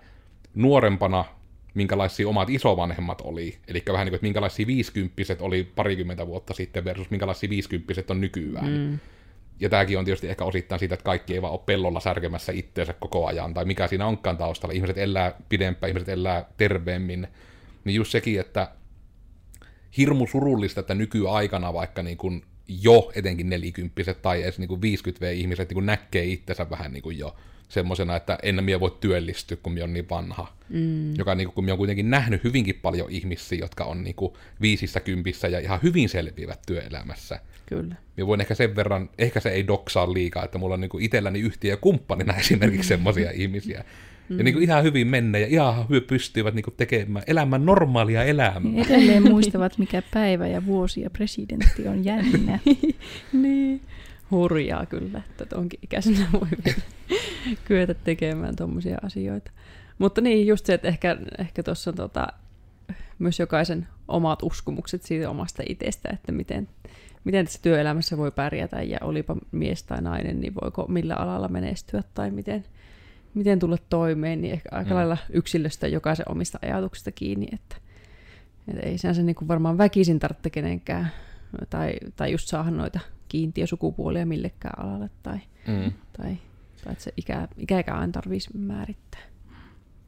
nuorempana 0.55 1.25
minkälaisia 1.73 2.27
omat 2.29 2.49
isovanhemmat 2.49 3.21
oli, 3.21 3.57
eli 3.67 3.83
vähän 3.87 4.05
niin 4.05 4.11
kuin, 4.11 4.15
että 4.15 4.25
minkälaisia 4.25 4.67
viisikymppiset 4.67 5.41
oli 5.41 5.63
parikymmentä 5.63 6.27
vuotta 6.27 6.53
sitten 6.53 6.85
versus 6.85 7.09
minkälaisia 7.09 7.49
viisikymppiset 7.49 8.11
on 8.11 8.21
nykyään. 8.21 8.69
Mm. 8.69 8.99
Ja 9.59 9.69
tämäkin 9.69 9.99
on 9.99 10.05
tietysti 10.05 10.29
ehkä 10.29 10.45
osittain 10.45 10.79
siitä, 10.79 10.93
että 10.93 11.03
kaikki 11.03 11.33
ei 11.33 11.41
vaan 11.41 11.53
ole 11.53 11.61
pellolla 11.65 11.99
särkemässä 11.99 12.51
itteensä 12.51 12.93
koko 12.93 13.27
ajan, 13.27 13.53
tai 13.53 13.65
mikä 13.65 13.87
siinä 13.87 14.05
onkaan 14.05 14.37
taustalla. 14.37 14.73
Ihmiset 14.73 14.97
elää 14.97 15.33
pidempään, 15.49 15.89
ihmiset 15.89 16.09
elää 16.09 16.45
terveemmin. 16.57 17.27
Niin 17.83 17.95
just 17.95 18.11
sekin, 18.11 18.39
että 18.39 18.71
hirmu 19.97 20.27
surullista, 20.27 20.79
että 20.79 20.95
nykyaikana 20.95 21.73
vaikka 21.73 22.03
niin 22.03 22.17
kuin 22.17 22.43
jo 22.67 23.11
etenkin 23.15 23.49
nelikymppiset 23.49 24.21
tai 24.21 24.43
edes 24.43 24.59
niin 24.59 24.67
kuin 24.67 24.81
50V-ihmiset 24.81 25.69
niin 25.69 25.75
kuin 25.75 25.85
näkee 25.85 26.25
itsensä 26.25 26.69
vähän 26.69 26.93
niin 26.93 27.03
kuin 27.03 27.17
jo 27.17 27.35
semmoisena, 27.69 28.15
että 28.15 28.37
en 28.43 28.63
minä 28.63 28.79
voi 28.79 28.97
työllistyä, 28.99 29.57
kun 29.63 29.73
minä 29.73 29.83
on 29.83 29.93
niin 29.93 30.09
vanha. 30.09 30.53
Mm. 30.69 31.15
Joka 31.17 31.35
niin 31.35 31.47
kuin, 31.47 31.55
kun 31.55 31.63
minä 31.63 31.73
on 31.73 31.77
kuitenkin 31.77 32.09
nähnyt 32.09 32.43
hyvinkin 32.43 32.79
paljon 32.81 33.09
ihmisiä, 33.09 33.59
jotka 33.59 33.83
on 33.83 34.03
niin 34.03 34.15
kuin 34.15 34.33
viisissä 34.61 34.99
kympissä 34.99 35.47
ja 35.47 35.59
ihan 35.59 35.79
hyvin 35.83 36.09
selviävät 36.09 36.59
työelämässä. 36.67 37.39
Kyllä. 37.65 37.95
Minä 38.17 38.27
voin 38.27 38.41
ehkä 38.41 38.55
sen 38.55 38.75
verran, 38.75 39.09
ehkä 39.17 39.39
se 39.39 39.49
ei 39.49 39.67
doksaa 39.67 40.13
liikaa, 40.13 40.45
että 40.45 40.57
mulla 40.57 40.73
on 40.73 40.81
niin 40.81 40.89
kuin 40.89 41.03
itselläni 41.03 41.39
yhtiökumppanina 41.39 42.33
esimerkiksi 42.43 42.87
semmoisia 42.87 43.31
ihmisiä. 43.31 43.83
Mm. 44.29 44.37
Ja 44.37 44.43
niin 44.43 44.53
kuin 44.53 44.63
ihan 44.63 44.83
hyvin 44.83 45.07
mennä 45.07 45.37
ja 45.37 45.47
ihan 45.47 45.89
hyvin 45.89 46.03
pystyvät 46.03 46.53
niin 46.53 46.63
kuin 46.63 46.73
tekemään 46.77 47.25
elämän 47.27 47.65
normaalia 47.65 48.23
elämää. 48.23 48.59
Niin 48.59 48.85
edelleen 48.85 49.23
muistavat, 49.23 49.77
mikä 49.77 50.03
päivä 50.13 50.47
ja 50.47 50.65
vuosi 50.65 51.01
ja 51.01 51.09
presidentti 51.09 51.87
on 51.87 52.05
jännä. 52.05 52.59
niin 53.33 53.81
hurjaa 54.31 54.85
kyllä, 54.85 55.21
että 55.29 55.45
tonkin 55.45 55.79
ikäisenä 55.83 56.27
voi 56.33 56.47
vielä 56.65 56.81
kyetä 57.65 57.93
tekemään 57.93 58.55
tuommoisia 58.55 58.97
asioita. 59.01 59.51
Mutta 59.97 60.21
niin, 60.21 60.47
just 60.47 60.65
se, 60.65 60.73
että 60.73 60.87
ehkä, 60.87 61.17
ehkä 61.39 61.63
tuossa 61.63 61.91
on 61.91 61.95
tota, 61.95 62.27
myös 63.19 63.39
jokaisen 63.39 63.87
omat 64.07 64.43
uskomukset 64.43 65.03
siitä 65.03 65.29
omasta 65.29 65.63
itsestä, 65.69 66.09
että 66.13 66.31
miten, 66.31 66.69
miten 67.23 67.45
tässä 67.45 67.59
työelämässä 67.61 68.17
voi 68.17 68.31
pärjätä 68.31 68.81
ja 68.81 68.97
olipa 69.01 69.35
mies 69.51 69.83
tai 69.83 70.01
nainen, 70.01 70.39
niin 70.41 70.53
voiko 70.61 70.85
millä 70.87 71.15
alalla 71.15 71.47
menestyä 71.47 72.03
tai 72.13 72.31
miten, 72.31 72.65
miten 73.33 73.59
tulla 73.59 73.77
toimeen, 73.89 74.41
niin 74.41 74.53
ehkä 74.53 74.69
aika 74.71 74.89
mm. 74.89 74.95
lailla 74.95 75.17
yksilöstä 75.29 75.87
jokaisen 75.87 76.31
omista 76.31 76.59
ajatuksista 76.61 77.11
kiinni, 77.11 77.47
että, 77.53 77.75
että 78.67 78.81
ei 78.81 78.97
sen 78.97 79.25
niin 79.25 79.35
kuin 79.35 79.47
varmaan 79.47 79.77
väkisin 79.77 80.19
tarvitse 80.19 80.49
kenenkään 80.49 81.11
tai, 81.69 81.93
tai 82.15 82.31
just 82.31 82.47
saada 82.47 82.71
noita 82.71 82.99
kiintiösukupuolia 83.27 84.25
millekään 84.25 84.85
alalle 84.85 85.09
tai, 85.23 85.39
mm. 85.67 85.91
tai, 86.17 86.37
tai 86.83 86.91
että 86.91 87.03
se 87.03 87.13
ikä, 87.17 87.47
ikäkään 87.57 88.11
tarvitsisi 88.11 88.57
määrittää. 88.57 89.21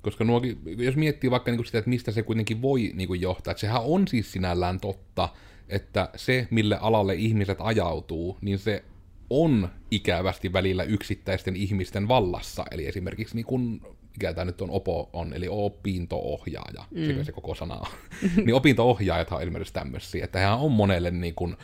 Koska 0.02 0.24
nuokin, 0.24 0.60
jos 0.78 0.96
miettii 0.96 1.32
vaikka 1.32 1.52
niin 1.52 1.66
sitä, 1.66 1.78
että 1.78 1.90
mistä 1.90 2.12
se 2.12 2.24
kuitenkin 2.24 2.62
voi 2.62 2.92
niin 2.96 3.22
johtaa, 3.22 3.52
että 3.52 3.62
sehän 3.62 3.82
on 3.84 4.08
siis 4.08 4.32
sinällään 4.32 4.80
totta, 4.80 5.30
että 5.70 6.10
se, 6.16 6.48
mille 6.52 6.78
alalle 6.82 7.16
ihmiset 7.16 7.58
ajautuu, 7.62 8.38
niin 8.42 8.60
se 8.60 8.84
on 9.30 9.70
ikävästi 9.92 10.54
välillä 10.54 10.84
yksittäisten 10.84 11.56
ihmisten 11.56 12.08
vallassa. 12.08 12.66
Eli 12.72 12.88
esimerkiksi 12.88 13.36
niin 13.36 13.46
kun, 13.46 13.82
mikä 14.12 14.34
tämä 14.34 14.46
nyt 14.46 14.62
on 14.62 14.70
OPO 14.72 15.10
on, 15.14 15.34
eli 15.34 15.48
opinto-ohjaaja, 15.50 16.84
mm. 16.92 17.06
sekä 17.06 17.24
se 17.24 17.32
koko 17.32 17.56
sana 17.56 17.76
on. 17.76 17.88
niin 18.46 18.54
opinto-ohjaajat 18.54 19.32
on 19.32 19.42
esimerkiksi 19.42 19.74
tämmöisiä, 19.74 20.26
että 20.26 20.40
hän 20.40 20.60
on 20.60 20.72
monelle 20.72 21.12
niin 21.12 21.36
kun 21.36 21.58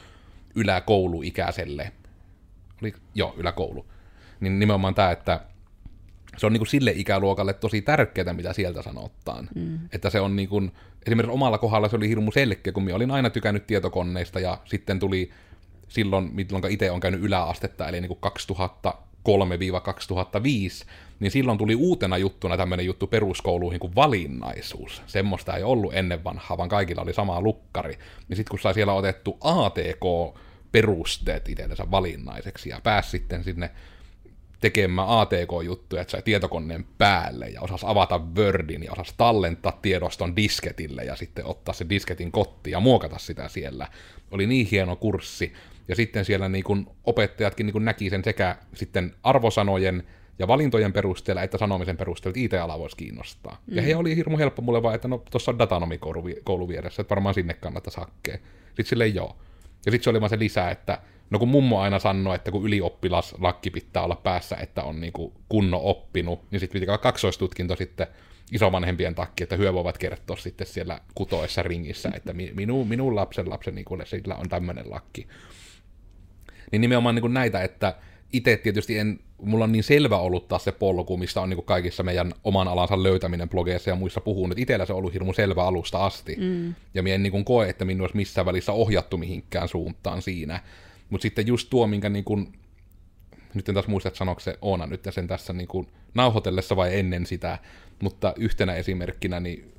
yläkouluikäiselle, 0.56 1.92
oli, 2.82 2.94
joo, 3.16 3.34
yläkoulu, 3.38 3.86
niin 4.40 4.60
nimenomaan 4.60 4.96
tämä, 4.96 5.12
että 5.12 5.40
se 6.38 6.46
on 6.46 6.54
niin 6.54 6.60
kuin 6.60 6.68
sille 6.68 6.94
ikäluokalle 6.96 7.54
tosi 7.54 7.82
tärkeää, 7.82 8.34
mitä 8.34 8.54
sieltä 8.54 8.82
sanotaan. 8.82 9.50
Mm. 9.56 9.80
Että 9.92 10.10
se 10.10 10.20
on 10.20 10.36
niin 10.36 10.50
kuin, 10.50 10.72
esimerkiksi 11.08 11.34
omalla 11.34 11.58
kohdalla 11.58 11.90
se 11.90 11.96
oli 11.96 12.10
hirmu 12.10 12.32
selkeä, 12.32 12.74
kun 12.74 12.84
minä 12.84 12.96
olin 12.96 13.12
aina 13.12 13.30
tykännyt 13.30 13.68
tietokoneista 13.68 14.40
ja 14.40 14.58
sitten 14.66 15.00
tuli 15.00 15.32
silloin, 15.88 16.30
milloin 16.34 16.72
itse 16.72 16.92
on 16.92 17.00
käynyt 17.00 17.22
yläastetta, 17.22 17.88
eli 17.88 18.02
niin 18.02 18.18
kuin 18.18 18.20
2003-2005, 19.28 20.88
niin 21.20 21.32
silloin 21.32 21.58
tuli 21.58 21.76
uutena 21.76 22.18
juttuna 22.18 22.58
tämmöinen 22.58 22.86
juttu 22.86 23.08
peruskouluihin 23.08 23.80
kuin 23.80 23.96
valinnaisuus. 23.96 25.02
Semmoista 25.08 25.56
ei 25.58 25.64
ollut 25.64 25.94
ennen 25.94 26.24
vanhaa, 26.24 26.58
vaan 26.58 26.70
kaikilla 26.70 27.02
oli 27.02 27.14
sama 27.14 27.42
lukkari. 27.42 27.98
Niin 28.28 28.38
sitten 28.38 28.52
kun 28.52 28.60
sai 28.60 28.74
siellä 28.74 28.94
otettu 28.94 29.38
ATK-perusteet 30.76 31.50
itsellensä 31.50 31.92
valinnaiseksi 31.92 32.70
ja 32.70 32.80
pääsi 32.84 33.10
sitten 33.10 33.44
sinne 33.44 33.70
tekemään 34.62 35.08
ATK-juttuja, 35.10 36.02
että 36.02 36.12
sai 36.12 36.22
tietokoneen 36.22 36.86
päälle 36.98 37.50
ja 37.50 37.62
osasi 37.62 37.86
avata 37.90 38.22
Wordin 38.36 38.84
ja 38.84 38.92
osasi 38.92 39.14
tallentaa 39.18 39.80
tiedoston 39.82 40.36
disketille 40.36 41.04
ja 41.04 41.16
sitten 41.16 41.46
ottaa 41.46 41.74
se 41.74 41.86
disketin 41.90 42.32
kotti 42.32 42.72
ja 42.72 42.80
muokata 42.80 43.18
sitä 43.18 43.48
siellä. 43.48 43.88
Oli 44.32 44.48
niin 44.48 44.68
hieno 44.68 44.96
kurssi. 44.96 45.54
Ja 45.88 45.96
sitten 45.96 46.26
siellä 46.26 46.50
niin 46.50 46.64
kuin 46.64 46.88
opettajatkin 47.04 47.66
niin 47.66 47.72
kuin 47.72 47.86
näki 47.86 48.10
sen 48.10 48.24
sekä 48.24 48.56
sitten 48.74 49.16
arvosanojen 49.24 50.04
ja 50.40 50.48
valintojen 50.48 50.94
perusteella 50.94 51.44
että 51.44 51.58
sanomisen 51.58 51.98
perusteella, 51.98 52.38
että 52.38 52.58
IT-ala 52.58 52.80
voisi 52.80 52.98
kiinnostaa. 52.98 53.62
Mm. 53.68 53.76
Ja 53.76 53.82
he 53.82 53.96
oli 53.96 54.16
hirmu 54.16 54.38
helppo 54.38 54.62
mulle 54.62 54.84
vaan, 54.84 54.96
että 54.96 55.08
no 55.08 55.24
tuossa 55.32 55.52
on 55.52 55.60
datanomikoulu 55.60 56.68
vieressä, 56.68 57.02
että 57.02 57.10
varmaan 57.16 57.36
sinne 57.36 57.54
kannattaisi 57.54 58.00
hakea. 58.00 58.38
Sitten 58.68 58.86
silleen 58.86 59.16
joo. 59.16 59.36
Ja 59.86 59.92
sitten 59.92 60.04
se 60.04 60.10
oli 60.10 60.22
vaan 60.22 60.30
se 60.30 60.40
lisää, 60.40 60.72
että 60.72 61.02
no 61.30 61.40
kun 61.40 61.48
mummo 61.48 61.80
aina 61.80 62.00
sanoi, 62.00 62.36
että 62.36 62.52
kun 62.52 62.66
ylioppilaslakki 62.66 63.70
pitää 63.70 64.04
olla 64.04 64.16
päässä, 64.16 64.56
että 64.56 64.84
on 64.84 65.02
niinku 65.02 65.34
kunno 65.50 65.80
oppinut, 65.84 66.52
niin 66.52 66.60
sitten 66.60 66.82
piti 66.82 66.92
kaksoistutkinto 67.02 67.76
sitten 67.76 68.08
isovanhempien 68.52 69.16
takia, 69.16 69.44
että 69.44 69.56
hyö 69.56 69.74
voivat 69.74 69.98
kertoa 69.98 70.38
sitten 70.38 70.68
siellä 70.68 71.00
kutoessa 71.16 71.64
ringissä, 71.64 72.12
että 72.14 72.34
minu, 72.34 72.86
minun 72.86 73.16
lapsen 73.16 73.50
lapsen 73.50 73.76
niin 73.76 73.86
sillä 74.04 74.36
on 74.36 74.50
tämmöinen 74.50 74.92
lakki. 74.92 75.28
Niin 76.72 76.82
nimenomaan 76.82 77.16
niin 77.16 77.34
näitä, 77.34 77.62
että 77.62 77.96
itse 78.38 78.58
tietysti 78.58 78.98
en, 78.98 79.20
mulla 79.42 79.64
on 79.64 79.72
niin 79.72 79.84
selvä 79.84 80.18
ollut 80.18 80.48
taas 80.48 80.64
se 80.64 80.72
polku, 80.72 81.18
mistä 81.18 81.42
on 81.42 81.50
niin 81.50 81.58
kuin 81.58 81.66
kaikissa 81.66 82.04
meidän 82.04 82.34
oman 82.44 82.68
alansa 82.68 83.04
löytäminen 83.04 83.50
blogeissa 83.50 83.90
ja 83.90 83.96
muissa 83.96 84.22
puhunut. 84.22 84.60
Itsellä 84.60 84.86
se 84.86 84.94
on 84.94 85.00
ollut 85.00 85.14
hirmu 85.14 85.34
selvä 85.34 85.64
alusta 85.64 86.06
asti. 86.06 86.36
Mm. 86.40 86.76
Ja 86.94 87.04
minä 87.04 87.16
en 87.16 87.24
niin 87.24 87.32
kuin 87.32 87.46
koe, 87.46 87.70
että 87.70 87.86
minun 87.86 88.02
olisi 88.02 88.16
missään 88.16 88.46
välissä 88.46 88.72
ohjattu 88.72 89.18
mihinkään 89.18 89.68
suuntaan 89.68 90.22
siinä. 90.22 90.60
Mutta 91.10 91.22
sitten 91.22 91.48
just 91.48 91.70
tuo, 91.70 91.88
minkä 91.88 92.10
niin 92.10 92.26
kuin, 92.26 92.54
nyt 93.54 93.70
en 93.70 93.76
taas 93.76 93.88
muista, 93.88 94.08
että 94.08 94.18
sanoiko 94.18 94.40
se 94.40 94.58
Oona 94.62 94.86
nyt 94.86 95.08
sen 95.10 95.28
tässä 95.28 95.54
niin 95.54 95.68
kuin 95.68 95.88
nauhoitellessa 96.14 96.76
vai 96.76 97.00
ennen 97.00 97.26
sitä, 97.26 97.60
mutta 98.02 98.34
yhtenä 98.38 98.74
esimerkkinä, 98.74 99.40
niin 99.40 99.74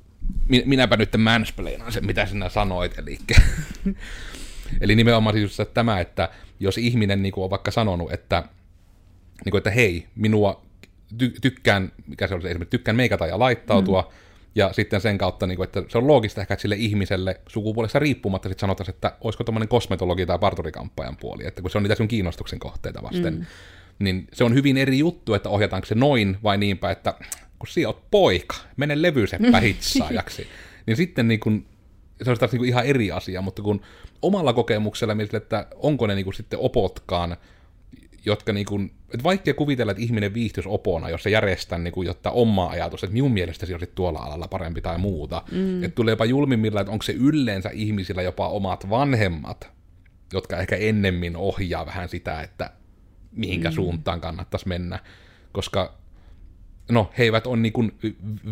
minäpä 0.65 0.97
nyt 0.97 1.09
mansplainaan 1.17 1.91
sen, 1.91 2.05
mitä 2.05 2.25
sinä 2.25 2.49
sanoit, 2.49 2.99
eli, 2.99 3.17
eli 4.81 4.95
nimenomaan 4.95 5.35
siis 5.35 5.59
että 5.59 5.73
tämä, 5.73 5.99
että 5.99 6.29
jos 6.59 6.77
ihminen 6.77 7.23
niin 7.23 7.31
kuin 7.31 7.43
on 7.43 7.49
vaikka 7.49 7.71
sanonut, 7.71 8.13
että, 8.13 8.43
niin 9.45 9.51
kuin, 9.51 9.59
että 9.59 9.71
hei, 9.71 10.07
minua 10.15 10.61
ty- 11.13 11.39
tykkään, 11.41 11.91
mikä 12.07 12.27
se 12.27 12.41
se 12.41 12.49
esimerkiksi, 12.49 12.77
tykkään 12.77 12.97
meikata 12.97 13.27
ja 13.27 13.39
laittautua, 13.39 14.01
mm. 14.01 14.17
ja 14.55 14.73
sitten 14.73 15.01
sen 15.01 15.17
kautta, 15.17 15.47
niin 15.47 15.55
kuin, 15.55 15.65
että 15.65 15.83
se 15.87 15.97
on 15.97 16.07
loogista 16.07 16.41
ehkä, 16.41 16.53
että 16.53 16.61
sille 16.61 16.75
ihmiselle 16.75 17.41
sukupuolesta 17.47 17.99
riippumatta 17.99 18.49
sitten 18.49 18.61
sanotaan, 18.61 18.89
että 18.89 19.11
olisiko 19.21 19.43
tuommoinen 19.43 19.69
kosmetologi 19.69 20.25
tai 20.25 20.39
parturikamppajan 20.39 21.17
puoli, 21.17 21.47
että 21.47 21.61
kun 21.61 21.71
se 21.71 21.77
on 21.77 21.83
niitä 21.83 21.95
sun 21.95 22.07
kiinnostuksen 22.07 22.59
kohteita 22.59 23.03
vasten, 23.03 23.33
mm. 23.33 23.45
niin 23.99 24.27
se 24.33 24.43
on 24.43 24.53
hyvin 24.53 24.77
eri 24.77 24.99
juttu, 24.99 25.33
että 25.33 25.49
ohjataanko 25.49 25.85
se 25.85 25.95
noin 25.95 26.37
vai 26.43 26.57
niinpä, 26.57 26.91
että 26.91 27.13
kun 27.59 27.85
oot 27.87 28.03
poika, 28.11 28.55
mene 28.77 29.01
levyseppä 29.01 29.59
hitsaajaksi, 29.67 30.47
niin 30.85 30.97
sitten 30.97 31.27
niin 31.27 31.39
kuin, 31.39 31.65
se 32.23 32.31
on 32.31 32.37
taas 32.37 32.51
niin 32.51 32.59
kuin 32.59 32.69
ihan 32.69 32.85
eri 32.85 33.11
asia, 33.11 33.41
mutta 33.41 33.61
kun 33.61 33.81
omalla 34.21 34.53
kokemuksella 34.53 35.15
mieltä, 35.15 35.37
että 35.37 35.67
onko 35.75 36.07
ne 36.07 36.15
niin 36.15 36.25
kuin 36.25 36.33
sitten 36.33 36.59
opotkaan, 36.59 37.37
jotka 38.25 38.53
niin 38.53 38.65
kuin, 38.65 38.91
että 39.13 39.23
vaikea 39.23 39.53
kuvitella, 39.53 39.91
että 39.91 40.03
ihminen 40.03 40.33
viihtyisi 40.33 40.69
opona, 40.69 41.09
jos 41.09 41.23
se 41.23 41.29
järjestää 41.29 41.77
niin 41.77 41.91
kuin, 41.91 42.05
jotta 42.05 42.31
omaa 42.31 42.69
ajatus, 42.69 43.03
että 43.03 43.13
minun 43.13 43.33
mielestäsi 43.33 43.73
olisi 43.73 43.91
tuolla 43.95 44.19
alalla 44.19 44.47
parempi 44.47 44.81
tai 44.81 44.97
muuta. 44.97 45.43
Mm. 45.51 45.83
Että 45.83 45.95
tulee 45.95 46.11
jopa 46.11 46.25
julmimmilla, 46.25 46.81
että 46.81 46.91
onko 46.91 47.03
se 47.03 47.13
yleensä 47.13 47.69
ihmisillä 47.73 48.21
jopa 48.21 48.47
omat 48.47 48.89
vanhemmat, 48.89 49.71
jotka 50.33 50.57
ehkä 50.57 50.75
ennemmin 50.75 51.35
ohjaa 51.35 51.85
vähän 51.85 52.09
sitä, 52.09 52.41
että 52.41 52.69
mihinkä 53.31 53.69
mm. 53.69 53.75
suuntaan 53.75 54.21
kannattaisi 54.21 54.67
mennä. 54.67 54.99
Koska 55.51 55.97
no, 56.91 57.11
he 57.17 57.23
eivät 57.23 57.47
ole 57.47 57.57
niin 57.57 57.73
kuin 57.73 57.91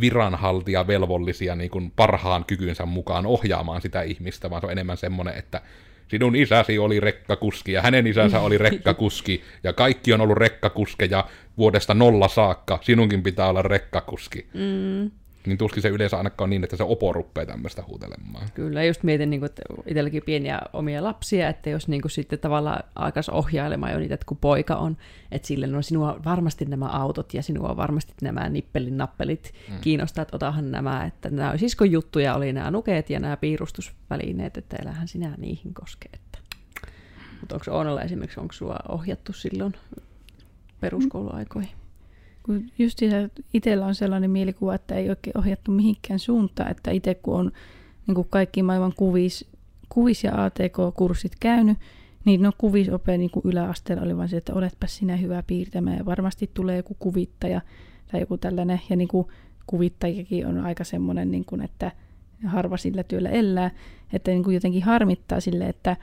viranhaltija 0.01 0.87
velvollisia 0.87 1.55
niin 1.55 1.69
kuin 1.69 1.91
parhaan 1.95 2.45
kykynsä 2.45 2.85
mukaan 2.85 3.25
ohjaamaan 3.25 3.81
sitä 3.81 4.01
ihmistä, 4.01 4.49
vaan 4.49 4.61
se 4.61 4.65
on 4.65 4.71
enemmän 4.71 4.97
semmoinen, 4.97 5.37
että 5.37 5.61
sinun 6.07 6.35
isäsi 6.35 6.79
oli 6.79 6.99
rekkakuski 6.99 7.71
ja 7.71 7.81
hänen 7.81 8.07
isänsä 8.07 8.39
oli 8.39 8.57
rekkakuski 8.67 9.43
ja 9.63 9.73
kaikki 9.73 10.13
on 10.13 10.21
ollut 10.21 10.37
rekkakuskeja 10.37 11.25
vuodesta 11.57 11.93
nolla 11.93 12.27
saakka, 12.27 12.79
sinunkin 12.81 13.23
pitää 13.23 13.49
olla 13.49 13.61
rekkakuski. 13.61 14.47
Mm 14.53 15.11
niin 15.45 15.57
tuskin 15.57 15.81
se 15.81 15.89
yleensä 15.89 16.17
ainakaan 16.17 16.49
niin, 16.49 16.63
että 16.63 16.75
se 16.75 16.83
opo 16.83 17.13
rupeaa 17.13 17.45
tämmöistä 17.45 17.83
huutelemaan. 17.87 18.47
Kyllä, 18.53 18.83
just 18.83 19.03
mietin, 19.03 19.29
niin 19.29 19.39
kuin, 19.39 19.49
että 19.49 19.61
itselläkin 19.85 20.23
pieniä 20.25 20.59
omia 20.73 21.03
lapsia, 21.03 21.49
että 21.49 21.69
jos 21.69 21.87
niin 21.87 22.01
kuin, 22.01 22.11
sitten 22.11 22.39
tavallaan 22.39 22.83
alkaisi 22.95 23.31
ohjailemaan 23.31 23.91
jo 23.91 23.99
niitä, 23.99 24.13
että 24.13 24.25
kun 24.25 24.37
poika 24.37 24.75
on, 24.75 24.97
että 25.31 25.47
sille 25.47 25.67
no 25.67 25.81
sinua 25.81 26.19
varmasti 26.25 26.65
nämä 26.65 26.85
autot 26.85 27.33
ja 27.33 27.43
sinua 27.43 27.77
varmasti 27.77 28.13
nämä 28.21 28.49
nippelin 28.49 28.97
nappelit 28.97 29.53
mm. 29.69 29.77
kiinnostaa, 29.81 30.21
että 30.21 30.35
otahan 30.35 30.71
nämä, 30.71 31.05
että 31.05 31.29
nämä 31.29 31.57
siskon 31.57 31.91
juttuja 31.91 32.35
oli 32.35 32.53
nämä 32.53 32.71
nukeet 32.71 33.09
ja 33.09 33.19
nämä 33.19 33.37
piirustusvälineet, 33.37 34.57
että 34.57 34.77
elähän 34.81 35.07
sinä 35.07 35.35
niihin 35.37 35.73
koske. 35.73 36.09
Että. 36.13 36.39
Mutta 37.39 37.55
onko 37.55 37.65
Oonalla 37.71 38.01
esimerkiksi, 38.01 38.39
onko 38.39 38.53
sinua 38.53 38.79
ohjattu 38.89 39.33
silloin 39.33 39.73
peruskouluaikoihin? 40.79 41.84
Kun 42.45 42.65
just 42.79 42.99
itsellä 43.53 43.85
on 43.85 43.95
sellainen 43.95 44.31
mielikuva, 44.31 44.75
että 44.75 44.95
ei 44.95 45.09
oikein 45.09 45.37
ohjattu 45.37 45.71
mihinkään 45.71 46.19
suuntaan, 46.19 46.71
että 46.71 46.91
itse 46.91 47.15
kun 47.15 47.35
on 47.35 47.51
niin 48.07 48.15
kuin 48.15 48.27
kaikki 48.29 48.63
maailman 48.63 48.93
kuvis, 48.95 49.45
kuvis- 49.89 50.23
ja 50.23 50.43
ATK-kurssit 50.45 51.31
käynyt, 51.39 51.77
niin 52.25 52.41
no 52.41 52.51
kuvisope 52.57 53.17
niin 53.17 53.29
kuin 53.29 53.43
yläasteella 53.45 54.03
oli 54.03 54.17
vain 54.17 54.29
se, 54.29 54.37
että 54.37 54.53
oletpa 54.53 54.87
sinä 54.87 55.15
hyvä 55.15 55.43
piirtämään 55.47 55.97
ja 55.97 56.05
varmasti 56.05 56.49
tulee 56.53 56.77
joku 56.77 56.95
kuvittaja 56.99 57.61
tai 58.11 58.19
joku 58.19 58.37
tällainen. 58.37 58.81
Ja 58.89 58.95
niin 58.95 59.07
kuin 59.07 59.27
kuvittajakin 59.67 60.47
on 60.47 60.59
aika 60.59 60.83
semmoinen, 60.83 61.31
niin 61.31 61.45
kuin, 61.45 61.61
että 61.61 61.91
harva 62.45 62.77
sillä 62.77 63.03
työllä 63.03 63.29
elää, 63.29 63.71
että 64.13 64.31
niin 64.31 64.43
kuin 64.43 64.53
jotenkin 64.53 64.83
harmittaa 64.83 65.39
sille, 65.39 65.69
että 65.69 65.97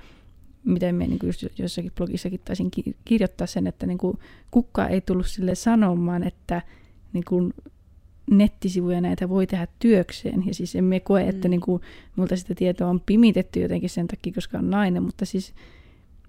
miten 0.64 0.94
me 0.94 1.06
niin 1.06 1.18
kuin 1.18 1.28
just 1.28 1.58
jossakin 1.58 1.92
blogissakin 1.96 2.40
taisin 2.44 2.70
kirjoittaa 3.04 3.46
sen, 3.46 3.66
että 3.66 3.86
niin 3.86 3.98
kuin 3.98 4.18
kukaan 4.50 4.90
ei 4.90 5.00
tullut 5.00 5.26
sille 5.26 5.54
sanomaan, 5.54 6.22
että 6.22 6.62
niin 7.12 7.24
kuin 7.24 7.54
nettisivuja 8.30 9.00
näitä 9.00 9.28
voi 9.28 9.46
tehdä 9.46 9.66
työkseen. 9.78 10.46
Ja 10.46 10.54
siis 10.54 10.76
emme 10.76 11.00
koe, 11.00 11.28
että 11.28 11.48
mm. 11.48 11.50
niin 11.50 11.60
kuin, 11.60 11.82
multa 12.16 12.36
sitä 12.36 12.54
tietoa 12.54 12.88
on 12.88 13.00
pimitetty 13.00 13.60
jotenkin 13.60 13.90
sen 13.90 14.06
takia, 14.06 14.32
koska 14.32 14.58
on 14.58 14.70
nainen, 14.70 15.02
mutta 15.02 15.24
siis 15.24 15.54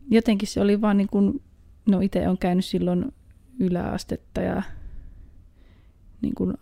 jotenkin 0.09 0.47
se 0.47 0.61
oli 0.61 0.81
vaan 0.81 0.97
niin 0.97 1.09
kuin, 1.11 1.41
no 1.85 1.99
itse 1.99 2.27
on 2.27 2.37
käynyt 2.37 2.65
silloin 2.65 3.13
yläastetta 3.59 4.41
ja 4.41 4.63
niin 6.21 6.35
kuin, 6.35 6.53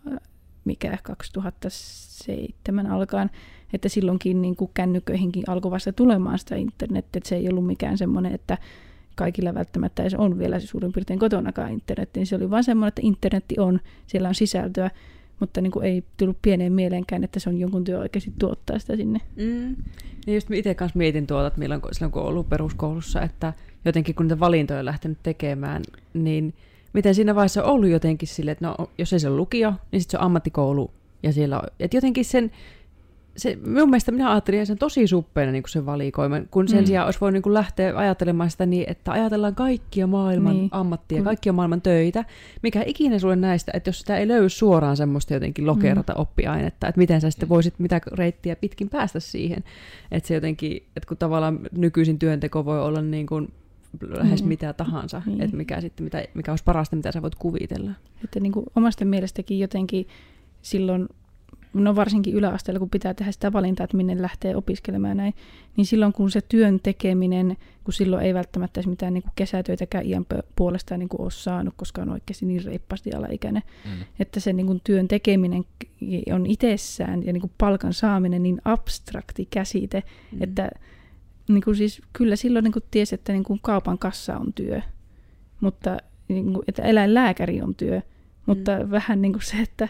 mikä 0.65 0.97
2007 1.03 2.87
alkaen, 2.87 3.29
että 3.73 3.89
silloinkin 3.89 4.41
niin 4.41 4.55
kuin 4.55 4.71
kännyköihinkin 4.73 5.43
alkoi 5.47 5.71
vasta 5.71 5.93
tulemaan 5.93 6.39
sitä 6.39 6.55
internettiä, 6.55 7.17
että 7.17 7.29
se 7.29 7.35
ei 7.35 7.49
ollut 7.49 7.65
mikään 7.65 7.97
semmoinen, 7.97 8.33
että 8.33 8.57
kaikilla 9.15 9.53
välttämättä 9.53 10.03
edes 10.03 10.13
on 10.13 10.39
vielä 10.39 10.59
suurin 10.59 10.93
piirtein 10.93 11.19
kotonakaan 11.19 11.71
internet, 11.71 12.09
niin 12.15 12.27
se 12.27 12.35
oli 12.35 12.49
vain 12.49 12.63
semmoinen, 12.63 12.87
että 12.87 13.01
internetti 13.03 13.55
on, 13.59 13.79
siellä 14.07 14.27
on 14.27 14.35
sisältöä, 14.35 14.91
mutta 15.39 15.61
niin 15.61 15.71
kuin 15.71 15.85
ei 15.85 16.03
tullut 16.17 16.37
pieneen 16.41 16.73
mieleenkään, 16.73 17.23
että 17.23 17.39
se 17.39 17.49
on 17.49 17.57
jonkun 17.57 17.83
työ 17.83 17.99
oikeasti 17.99 18.33
tuottaa 18.39 18.79
sitä 18.79 18.95
sinne. 18.95 19.19
Mm. 19.35 19.75
Ja 20.27 20.33
just 20.33 20.51
itse 20.51 20.75
kanssa 20.75 20.97
mietin 20.97 21.27
tuota, 21.27 21.47
että 21.47 21.59
milloin, 21.59 21.81
silloin 21.91 22.11
kun 22.11 22.21
on 22.21 22.27
ollut 22.27 22.49
peruskoulussa, 22.49 23.21
että 23.21 23.53
jotenkin 23.85 24.15
kun 24.15 24.25
niitä 24.25 24.39
valintoja 24.39 24.79
on 24.79 24.85
lähtenyt 24.85 25.17
tekemään, 25.23 25.81
niin 26.13 26.53
miten 26.93 27.15
siinä 27.15 27.35
vaiheessa 27.35 27.63
on 27.63 27.69
ollut 27.69 27.89
jotenkin 27.89 28.27
sille, 28.27 28.51
että 28.51 28.67
no, 28.67 28.75
jos 28.97 29.13
ei 29.13 29.19
se 29.19 29.27
ole 29.27 29.37
lukio, 29.37 29.73
niin 29.91 30.01
sitten 30.01 30.11
se 30.11 30.17
on 30.17 30.25
ammattikoulu. 30.25 30.91
Ja 31.23 31.33
siellä 31.33 31.59
on, 31.59 31.67
että 31.79 31.97
jotenkin 31.97 32.25
sen, 32.25 32.51
se, 33.37 33.57
minun 33.65 33.89
mielestä 33.89 34.11
minä 34.11 34.31
ajattelin 34.31 34.65
sen 34.65 34.77
tosi 34.77 35.07
suppeena 35.07 35.51
niin 35.51 35.63
se 35.67 35.85
valikoima, 35.85 36.35
kun 36.51 36.67
sen 36.67 36.79
mm. 36.79 36.85
sijaan 36.85 37.05
olisi 37.05 37.21
voinut 37.21 37.45
niin 37.45 37.53
lähteä 37.53 37.97
ajattelemaan 37.97 38.51
sitä 38.51 38.65
niin, 38.65 38.85
että 38.87 39.11
ajatellaan 39.11 39.55
kaikkia 39.55 40.07
maailman 40.07 40.55
niin. 40.55 40.69
ammattia, 40.71 41.17
kun... 41.17 41.25
kaikkia 41.25 41.53
maailman 41.53 41.81
töitä, 41.81 42.25
mikä 42.63 42.83
ikinä 42.85 43.19
sulle 43.19 43.35
näistä, 43.35 43.71
että 43.75 43.89
jos 43.89 43.99
sitä 43.99 44.17
ei 44.17 44.27
löydy 44.27 44.49
suoraan 44.49 44.97
semmoista 44.97 45.33
jotenkin 45.33 45.65
lokerata 45.65 46.13
mm. 46.13 46.21
oppiainetta, 46.21 46.87
että 46.87 46.99
miten 46.99 47.21
sä 47.21 47.31
sitten 47.31 47.49
voisit 47.49 47.73
mitä 47.77 48.01
reittiä 48.11 48.55
pitkin 48.55 48.89
päästä 48.89 49.19
siihen, 49.19 49.63
että 50.11 50.27
se 50.27 50.33
jotenkin, 50.33 50.83
että 50.95 51.07
kun 51.07 51.17
tavallaan 51.17 51.59
nykyisin 51.71 52.19
työnteko 52.19 52.65
voi 52.65 52.81
olla 52.81 53.01
niin 53.01 53.27
kuin 53.27 53.53
lähes 54.09 54.43
mm. 54.43 54.47
mitä 54.47 54.73
tahansa, 54.73 55.21
niin. 55.25 55.41
että 55.41 55.57
mikä, 55.57 55.81
sitten, 55.81 56.03
mitä, 56.03 56.23
mikä 56.33 56.51
olisi 56.51 56.63
parasta, 56.63 56.95
mitä 56.95 57.11
sä 57.11 57.21
voit 57.21 57.35
kuvitella. 57.35 57.91
Että 58.23 58.39
niin 58.39 58.51
kuin 58.51 58.65
omasta 58.75 59.05
mielestäkin 59.05 59.59
jotenkin 59.59 60.07
silloin 60.61 61.07
no 61.73 61.95
varsinkin 61.95 62.33
yläasteella, 62.33 62.79
kun 62.79 62.89
pitää 62.89 63.13
tehdä 63.13 63.31
sitä 63.31 63.53
valintaa, 63.53 63.83
että 63.83 63.97
minne 63.97 64.21
lähtee 64.21 64.55
opiskelemaan 64.55 65.17
näin, 65.17 65.33
niin 65.77 65.85
silloin 65.85 66.13
kun 66.13 66.31
se 66.31 66.41
työn 66.41 66.79
tekeminen, 66.83 67.57
kun 67.83 67.93
silloin 67.93 68.25
ei 68.25 68.33
välttämättä 68.33 68.79
edes 68.79 68.87
mitään 68.87 69.13
niin 69.13 69.21
kuin 69.21 69.31
kesätöitäkään 69.35 70.05
iän 70.05 70.25
puolestaan 70.55 70.99
niin 70.99 71.09
kuin 71.09 71.21
ole 71.21 71.31
saanut, 71.31 71.73
koska 71.77 72.01
on 72.01 72.09
oikeasti 72.09 72.45
niin 72.45 72.65
reippaasti 72.65 73.13
alaikäinen, 73.13 73.63
mm. 73.85 73.91
että 74.19 74.39
se 74.39 74.53
niin 74.53 74.67
kuin 74.67 74.81
työn 74.83 75.07
tekeminen 75.07 75.65
on 76.33 76.45
itsessään 76.45 77.25
ja 77.25 77.33
niin 77.33 77.41
kuin 77.41 77.51
palkan 77.57 77.93
saaminen 77.93 78.43
niin 78.43 78.61
abstrakti 78.65 79.47
käsite, 79.49 80.03
mm. 80.31 80.43
että 80.43 80.69
niin 81.53 81.63
kuin 81.63 81.75
siis, 81.75 82.01
kyllä 82.13 82.35
silloin 82.35 82.63
niin 82.63 82.71
kuin 82.71 82.83
tiesi, 82.91 83.15
että 83.15 83.33
niin 83.33 83.43
kuin 83.43 83.59
kaupan 83.63 83.97
kassa 83.97 84.37
on 84.37 84.53
työ, 84.53 84.81
mutta 85.61 85.97
niin 86.27 86.53
kuin, 86.53 86.63
että 86.67 86.83
eläinlääkäri 86.83 87.61
on 87.61 87.75
työ, 87.75 88.01
mutta 88.45 88.79
mm. 88.79 88.91
vähän 88.91 89.21
niin 89.21 89.33
kuin 89.33 89.43
se, 89.43 89.57
että 89.57 89.87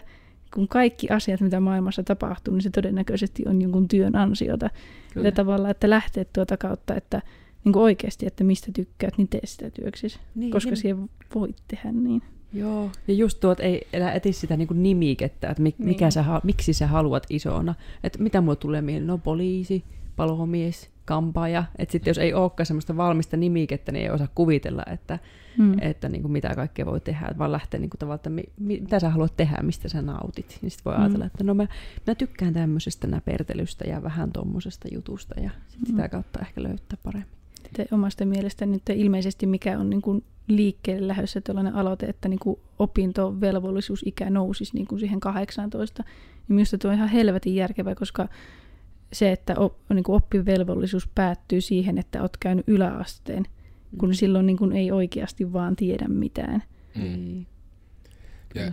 kun 0.54 0.68
kaikki 0.68 1.08
asiat, 1.10 1.40
mitä 1.40 1.60
maailmassa 1.60 2.02
tapahtuu, 2.02 2.54
niin 2.54 2.62
se 2.62 2.70
todennäköisesti 2.70 3.42
on 3.46 3.62
jonkun 3.62 3.88
työn 3.88 4.16
ansiota. 4.16 4.70
Kyllä. 5.14 5.28
Ja 5.28 5.32
tavallaan, 5.32 5.70
että 5.70 5.90
lähtee 5.90 6.24
tuota 6.24 6.56
kautta, 6.56 6.94
että 6.94 7.22
niin 7.64 7.72
kuin 7.72 7.82
oikeasti, 7.82 8.26
että 8.26 8.44
mistä 8.44 8.72
tykkäät, 8.72 9.18
niin 9.18 9.28
tee 9.28 9.40
sitä 9.44 9.70
työksesi. 9.70 10.18
Niin, 10.34 10.50
koska 10.50 10.70
niin. 10.70 10.76
siihen 10.76 11.10
voit 11.34 11.56
tehdä 11.68 11.92
niin. 11.92 12.22
Joo, 12.52 12.90
ja 13.08 13.14
just 13.14 13.40
tuot 13.40 13.60
ei 13.60 13.88
elä 13.92 14.12
eti 14.12 14.32
sitä 14.32 14.56
niin 14.56 14.68
kuin 14.68 14.82
nimikettä, 14.82 15.50
että 15.50 15.62
mikä 15.62 16.04
niin. 16.04 16.12
sä, 16.12 16.24
miksi 16.44 16.72
sä 16.72 16.86
haluat 16.86 17.26
isona. 17.30 17.74
Että 18.04 18.22
mitä 18.22 18.40
mulle 18.40 18.56
tulee 18.56 18.82
mieleen, 18.82 19.06
no 19.06 19.18
poliisi, 19.18 19.84
palomies, 20.16 20.90
kampaaja. 21.04 21.64
Että 21.78 21.92
sitten 21.92 22.10
jos 22.10 22.18
ei 22.18 22.34
olekaan 22.34 22.66
semmoista 22.66 22.96
valmista 22.96 23.36
nimikettä, 23.36 23.92
niin 23.92 24.04
ei 24.04 24.10
osaa 24.10 24.28
kuvitella, 24.34 24.82
että, 24.92 25.18
mm. 25.58 25.76
että 25.80 26.08
niin 26.08 26.22
kuin 26.22 26.32
mitä 26.32 26.54
kaikkea 26.54 26.86
voi 26.86 27.00
tehdä, 27.00 27.34
vaan 27.38 27.52
lähtee 27.52 27.80
niin 27.80 27.90
kuin 27.90 27.98
tavallaan, 27.98 28.18
että 28.18 28.30
mi, 28.30 28.42
mitä 28.58 29.00
sä 29.00 29.10
haluat 29.10 29.36
tehdä, 29.36 29.56
mistä 29.62 29.88
sä 29.88 30.02
nautit. 30.02 30.58
Niin 30.62 30.70
sitten 30.70 30.84
voi 30.84 30.94
mm. 30.94 31.02
ajatella, 31.02 31.26
että 31.26 31.44
no 31.44 31.54
mä, 31.54 31.66
mä 32.06 32.14
tykkään 32.14 32.54
tämmöisestä 32.54 33.06
näpertelystä 33.06 33.84
ja 33.84 34.02
vähän 34.02 34.32
tuommoisesta 34.32 34.88
jutusta 34.92 35.40
ja 35.40 35.50
sit 35.68 35.80
mm. 35.80 35.86
sitä 35.86 36.08
kautta 36.08 36.40
ehkä 36.40 36.62
löytää 36.62 36.98
paremmin. 37.02 37.42
Te 37.76 37.86
omasta 37.92 38.26
mielestä 38.26 38.66
nyt 38.66 38.82
ilmeisesti 38.94 39.46
mikä 39.46 39.78
on 39.78 39.90
niin 39.90 40.02
kuin 40.02 40.24
liikkeelle 40.48 41.08
lähdössä 41.08 41.40
tällainen 41.40 41.74
aloite, 41.74 42.06
että 42.06 42.28
niin 42.28 42.38
kuin 42.38 42.60
opintovelvollisuusikä 42.78 44.30
nousisi 44.30 44.74
niin 44.74 44.86
kuin 44.86 45.00
siihen 45.00 45.20
18, 45.20 46.02
niin 46.48 46.54
minusta 46.54 46.78
tuo 46.78 46.90
on 46.90 46.96
ihan 46.96 47.08
helvetin 47.08 47.54
järkevä, 47.54 47.94
koska 47.94 48.28
se, 49.12 49.32
että 49.32 49.54
op, 49.56 49.76
niin 49.94 50.04
kuin 50.04 50.16
oppivelvollisuus 50.16 51.08
päättyy 51.14 51.60
siihen, 51.60 51.98
että 51.98 52.20
olet 52.20 52.36
käynyt 52.40 52.68
yläasteen, 52.68 53.44
kun 53.98 54.08
mm. 54.08 54.14
silloin 54.14 54.46
niin 54.46 54.56
kuin 54.56 54.72
ei 54.72 54.92
oikeasti 54.92 55.52
vaan 55.52 55.76
tiedä 55.76 56.08
mitään. 56.08 56.62
Mm. 56.94 57.02
Niin. 57.02 57.46
Ja 58.54 58.72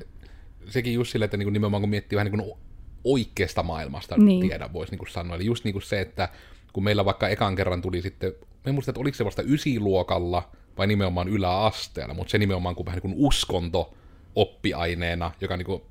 sekin 0.67 0.93
just 0.93 1.11
sille, 1.11 1.25
että 1.25 1.37
niin 1.37 1.45
kuin 1.45 1.53
nimenomaan 1.53 1.81
kun 1.81 1.89
miettii 1.89 2.15
vähän 2.15 2.31
niin 2.31 2.43
kuin 2.43 2.57
oikeasta 3.03 3.63
maailmasta 3.63 4.17
niin. 4.17 4.47
tiedä, 4.47 4.73
voisi 4.73 4.91
niin 4.91 4.99
kuin 4.99 5.09
sanoa. 5.09 5.35
Eli 5.35 5.45
just 5.45 5.63
niin 5.63 5.73
kuin 5.73 5.83
se, 5.83 6.01
että 6.01 6.29
kun 6.73 6.83
meillä 6.83 7.05
vaikka 7.05 7.29
ekan 7.29 7.55
kerran 7.55 7.81
tuli 7.81 8.01
sitten, 8.01 8.33
en 8.65 8.73
muista, 8.73 8.91
että 8.91 9.01
oliko 9.01 9.17
se 9.17 9.25
vasta 9.25 9.41
ysiluokalla 9.41 10.49
vai 10.77 10.87
nimenomaan 10.87 11.27
yläasteella, 11.27 12.13
mutta 12.13 12.31
se 12.31 12.37
nimenomaan 12.37 12.75
kuin 12.75 12.85
vähän 12.85 12.99
niin 13.03 13.15
kuin 13.15 13.27
uskonto 13.27 13.93
oppiaineena, 14.35 15.31
joka 15.41 15.57
niin 15.57 15.65
kuin 15.65 15.81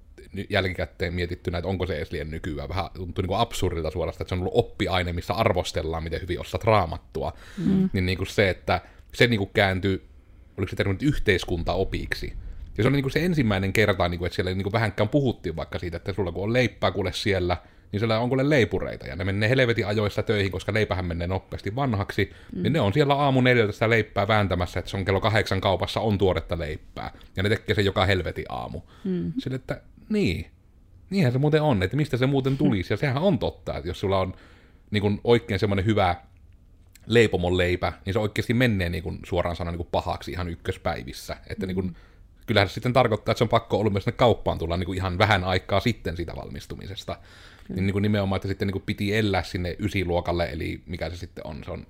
jälkikäteen 0.50 1.14
mietittynä, 1.14 1.58
että 1.58 1.68
onko 1.68 1.86
se 1.86 1.96
edes 1.96 2.12
liian 2.12 2.30
nykyään. 2.30 2.68
Vähän 2.68 2.90
tuntuu 2.94 3.22
niin 3.22 3.38
absurdilta 3.38 3.90
suorastaan, 3.90 4.24
että 4.24 4.28
se 4.28 4.34
on 4.34 4.40
ollut 4.40 4.66
oppiaine, 4.66 5.12
missä 5.12 5.34
arvostellaan, 5.34 6.02
miten 6.02 6.20
hyvin 6.20 6.40
osaat 6.40 6.64
raamattua. 6.64 7.32
Mm. 7.58 7.90
Niin, 7.92 8.06
niin 8.06 8.18
kuin 8.18 8.28
se, 8.28 8.50
että 8.50 8.80
se 9.14 9.26
niin 9.26 9.38
kuin 9.38 9.50
kääntyi, 9.54 10.02
oliko 10.58 10.70
se 10.70 10.76
termi 10.76 10.96
yhteiskuntaopiksi. 11.02 12.32
Ja 12.78 12.84
se 12.84 12.88
oli 12.88 12.96
niin 12.96 13.02
kuin 13.02 13.12
se 13.12 13.24
ensimmäinen 13.24 13.72
kerta, 13.72 14.08
niin 14.08 14.18
kuin, 14.18 14.26
että 14.26 14.36
siellä 14.36 14.50
niin 14.50 14.62
kuin 14.62 14.72
vähänkään 14.72 15.08
puhuttiin 15.08 15.56
vaikka 15.56 15.78
siitä, 15.78 15.96
että 15.96 16.12
sulla 16.12 16.32
kun 16.32 16.44
on 16.44 16.52
leippää 16.52 16.90
kuule 16.90 17.12
siellä, 17.12 17.56
niin 17.92 18.00
siellä 18.00 18.18
on 18.18 18.28
kuule 18.28 18.50
leipureita, 18.50 19.06
ja 19.06 19.16
ne 19.16 19.24
menee 19.24 19.48
helvetin 19.48 19.86
ajoissa 19.86 20.22
töihin, 20.22 20.52
koska 20.52 20.74
leipähän 20.74 21.04
menee 21.04 21.26
nopeasti 21.26 21.76
vanhaksi, 21.76 22.32
mm. 22.52 22.62
niin 22.62 22.72
ne 22.72 22.80
on 22.80 22.92
siellä 22.92 23.14
aamu 23.14 23.40
neljältä 23.40 23.72
sitä 23.72 23.90
leippää 23.90 24.28
vääntämässä, 24.28 24.78
että 24.80 24.90
se 24.90 24.96
on 24.96 25.04
kello 25.04 25.20
kahdeksan 25.20 25.60
kaupassa 25.60 26.00
on 26.00 26.18
tuoretta 26.18 26.58
leippää, 26.58 27.10
ja 27.36 27.42
ne 27.42 27.48
tekee 27.48 27.74
sen 27.74 27.84
joka 27.84 28.06
helvetin 28.06 28.44
aamu. 28.48 28.80
Mm. 29.04 29.32
Sille, 29.38 29.56
että 29.56 29.80
niin. 30.08 30.50
Niinhän 31.10 31.32
se 31.32 31.38
muuten 31.38 31.62
on, 31.62 31.82
että 31.82 31.96
mistä 31.96 32.16
se 32.16 32.26
muuten 32.26 32.58
tulisi. 32.58 32.92
Ja 32.92 32.96
sehän 32.96 33.22
on 33.22 33.38
totta, 33.38 33.76
että 33.76 33.88
jos 33.88 34.00
sulla 34.00 34.18
on 34.18 34.34
niin 34.90 35.02
kuin 35.02 35.20
oikein 35.24 35.60
semmoinen 35.60 35.84
hyvä 35.84 36.16
leipomon 37.06 37.56
leipä, 37.56 37.92
niin 38.06 38.12
se 38.14 38.18
oikeasti 38.18 38.54
menee 38.54 38.88
niin 38.88 39.02
kuin, 39.02 39.18
suoraan 39.26 39.56
sanoen 39.56 39.72
niin 39.72 39.78
kuin 39.78 39.88
pahaksi 39.92 40.30
ihan 40.30 40.48
ykköspäivissä. 40.48 41.36
Että 41.46 41.66
niin 41.66 41.74
kuin, 41.74 41.86
mm. 41.86 41.94
kyllähän 42.46 42.68
se 42.68 42.74
sitten 42.74 42.92
tarkoittaa, 42.92 43.32
että 43.32 43.38
se 43.38 43.44
on 43.44 43.48
pakko 43.48 43.78
ollut 43.78 43.92
myös 43.92 44.04
sinne 44.04 44.16
kauppaan 44.16 44.58
tulla 44.58 44.76
niin 44.76 44.86
kuin 44.86 44.96
ihan 44.96 45.18
vähän 45.18 45.44
aikaa 45.44 45.80
sitten 45.80 46.16
siitä 46.16 46.36
valmistumisesta. 46.36 47.12
Mm. 47.68 47.74
Niin, 47.74 47.86
niin 47.86 47.92
kuin 47.92 48.02
nimenomaan, 48.02 48.36
että 48.36 48.48
sitten 48.48 48.68
niin 48.68 48.72
kuin 48.72 48.82
piti 48.86 49.16
elää 49.16 49.42
sinne 49.42 49.76
ysiluokalle, 49.78 50.48
eli 50.52 50.82
mikä 50.86 51.10
se 51.10 51.16
sitten 51.16 51.46
on, 51.46 51.64
se 51.64 51.70
on 51.70 51.86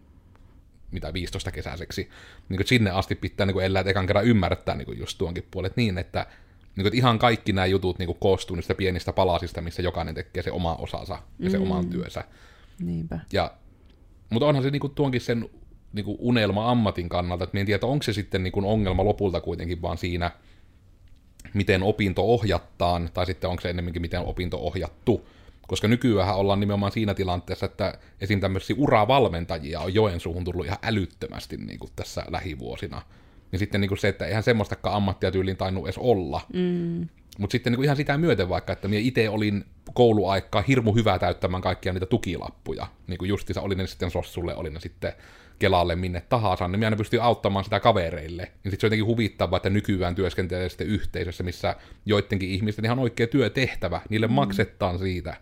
mitä 0.91 1.13
15 1.13 1.51
kesäiseksi. 1.51 2.09
Niin 2.49 2.57
kuin 2.57 2.67
sinne 2.67 2.91
asti 2.91 3.15
pitää 3.15 3.47
niin 3.47 3.53
kuin 3.55 3.65
elää, 3.65 3.81
että 3.81 3.91
ekan 3.91 4.07
kerran 4.07 4.25
ymmärtää 4.25 4.75
niin 4.75 4.87
kuin 4.87 4.99
just 4.99 5.19
tuonkin 5.19 5.47
puolet 5.51 5.77
niin, 5.77 5.99
että 5.99 6.27
niin 6.79 6.85
kuin, 6.85 6.95
ihan 6.95 7.19
kaikki 7.19 7.53
nämä 7.53 7.67
jutut 7.67 7.99
niin 7.99 8.07
kuin, 8.07 8.19
koostuu 8.21 8.57
niistä 8.57 8.75
pienistä 8.75 9.13
palasista, 9.13 9.61
missä 9.61 9.83
jokainen 9.83 10.15
tekee 10.15 10.43
se 10.43 10.53
oma 10.53 10.75
osansa 10.75 11.19
ja 11.39 11.51
se 11.51 11.57
mm. 11.59 11.63
oman 11.63 11.87
työnsä. 11.87 12.25
Niinpä. 12.81 13.21
Ja, 13.33 13.55
mutta 14.31 14.47
onhan 14.47 14.65
se 14.65 14.71
niin 14.71 14.81
kuin, 14.81 14.95
tuonkin 14.95 15.21
sen 15.21 15.49
niin 15.93 16.05
kuin 16.05 16.17
unelma 16.21 16.71
ammatin 16.71 17.09
kannalta, 17.09 17.45
että 17.45 17.59
en 17.59 17.67
tiedä, 17.67 17.87
onko 17.87 18.03
se 18.03 18.13
sitten 18.13 18.43
niin 18.43 18.53
kuin 18.53 18.67
ongelma 18.67 19.05
lopulta 19.05 19.41
kuitenkin 19.41 19.83
vaan 19.83 19.99
siinä, 19.99 20.31
miten 21.55 21.83
opinto 21.83 22.23
ohjattaan, 22.23 23.11
tai 23.15 23.27
sitten 23.27 23.51
onko 23.51 23.61
se 23.61 23.71
ennemminkin 23.71 24.03
miten 24.03 24.21
opinto 24.21 24.59
ohjattu. 24.59 25.29
Koska 25.67 25.89
nykyään 25.89 26.37
ollaan 26.37 26.61
nimenomaan 26.61 26.93
siinä 26.93 27.15
tilanteessa, 27.15 27.67
että 27.67 27.99
esim. 28.21 28.41
tämmöisiä 28.41 28.77
uravalmentajia 28.79 29.81
on 29.81 29.95
Joensuuhun 29.95 30.45
tullut 30.45 30.67
ihan 30.67 30.79
älyttömästi 30.83 31.57
niin 31.57 31.79
kuin 31.79 31.93
tässä 31.97 32.25
lähivuosina. 32.29 33.03
Niin 33.53 33.59
sitten 33.59 33.81
niin 33.81 33.89
kuin 33.89 33.99
se, 33.99 34.09
että 34.09 34.27
eihän 34.27 34.43
semmoistakaan 34.43 34.97
ammattia 34.97 35.31
tyyliin 35.31 35.57
tainnut 35.57 35.85
edes 35.85 35.99
olla. 35.99 36.41
Mm. 36.53 37.09
Mutta 37.39 37.53
sitten 37.53 37.73
niin 37.73 37.77
kuin 37.77 37.85
ihan 37.85 37.97
sitä 37.97 38.19
myöten 38.19 38.49
vaikka, 38.49 38.73
että 38.73 38.89
minä 38.89 39.01
itse 39.01 39.29
olin 39.29 39.65
kouluaikaa 39.95 40.63
hirmu 40.63 40.95
hyvä 40.95 41.19
täyttämään 41.19 41.63
kaikkia 41.63 41.93
niitä 41.93 42.07
tukilappuja. 42.07 42.87
Niin 43.07 43.19
kuin 43.19 43.29
justiinsa 43.29 43.61
oli 43.61 43.75
ne 43.75 43.87
sitten 43.87 44.11
Sossulle, 44.11 44.57
oli 44.57 44.71
ne 44.71 44.81
sitten 44.81 45.13
Kelalle, 45.59 45.97
minne 45.97 46.23
tahansa, 46.29 46.69
niin 46.69 46.79
minä 46.79 46.87
aina 46.87 46.97
pystyin 46.97 47.23
auttamaan 47.23 47.65
sitä 47.65 47.81
kavereille. 47.81 48.43
Niin 48.43 48.71
sitten 48.71 48.81
se 48.81 48.87
on 48.87 48.89
jotenkin 48.89 49.07
huvittavaa, 49.07 49.57
että 49.57 49.71
nykyään 49.71 50.15
työskentelee 50.15 50.69
sitten 50.69 50.87
yhteisössä, 50.87 51.45
missä 51.45 51.77
joidenkin 52.07 52.51
ihmisten 52.51 52.85
ihan 52.85 52.99
oikea 52.99 53.27
työtehtävä, 53.27 54.01
niille 54.09 54.27
mm. 54.27 54.33
maksetaan 54.33 54.99
siitä, 54.99 55.37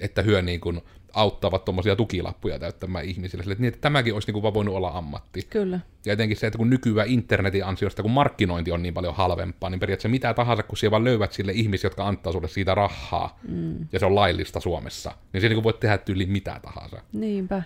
että 0.00 0.22
hyö 0.22 0.42
niin 0.42 0.60
kuin 0.60 0.80
auttavat 1.12 1.64
tuommoisia 1.64 1.96
tukilappuja 1.96 2.58
täyttämään 2.58 3.04
ihmisille. 3.04 3.42
Sille, 3.42 3.52
että, 3.52 3.62
niin, 3.62 3.68
että 3.68 3.80
tämäkin 3.80 4.14
olisi 4.14 4.32
niin 4.32 4.42
kuin 4.42 4.54
voinut 4.54 4.74
olla 4.74 4.88
ammatti. 4.88 5.46
Kyllä. 5.50 5.80
Ja 6.06 6.12
etenkin 6.12 6.36
se, 6.36 6.46
että 6.46 6.56
kun 6.56 6.70
nykyään 6.70 7.08
internetin 7.08 7.64
ansiosta, 7.64 8.02
kun 8.02 8.10
markkinointi 8.10 8.72
on 8.72 8.82
niin 8.82 8.94
paljon 8.94 9.14
halvempaa, 9.14 9.70
niin 9.70 9.80
periaatteessa 9.80 10.08
mitä 10.08 10.34
tahansa, 10.34 10.62
kun 10.62 10.78
siellä 10.78 10.90
vaan 10.90 11.04
löydät 11.04 11.32
sille 11.32 11.52
ihmisiä, 11.52 11.88
jotka 11.88 12.08
antaa 12.08 12.32
sulle 12.32 12.48
siitä 12.48 12.74
rahaa, 12.74 13.38
mm. 13.48 13.86
ja 13.92 13.98
se 13.98 14.06
on 14.06 14.14
laillista 14.14 14.60
Suomessa, 14.60 15.12
niin 15.32 15.40
siinä 15.40 15.54
niin 15.54 15.64
voit 15.64 15.80
tehdä 15.80 15.98
tyyli 15.98 16.26
mitä 16.26 16.60
tahansa. 16.62 17.02
Niinpä. 17.12 17.62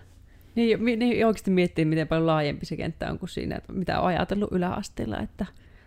Niin, 0.54 0.98
niin 0.98 1.26
oikeasti 1.26 1.50
miettii, 1.50 1.84
miten 1.84 2.08
paljon 2.08 2.26
laajempi 2.26 2.66
se 2.66 2.76
kenttä 2.76 3.10
on 3.10 3.18
kuin 3.18 3.28
siinä, 3.28 3.56
että 3.56 3.72
mitä 3.72 4.00
on 4.00 4.06
ajatellut 4.06 4.52
yläasteella, 4.52 5.20
että 5.20 5.46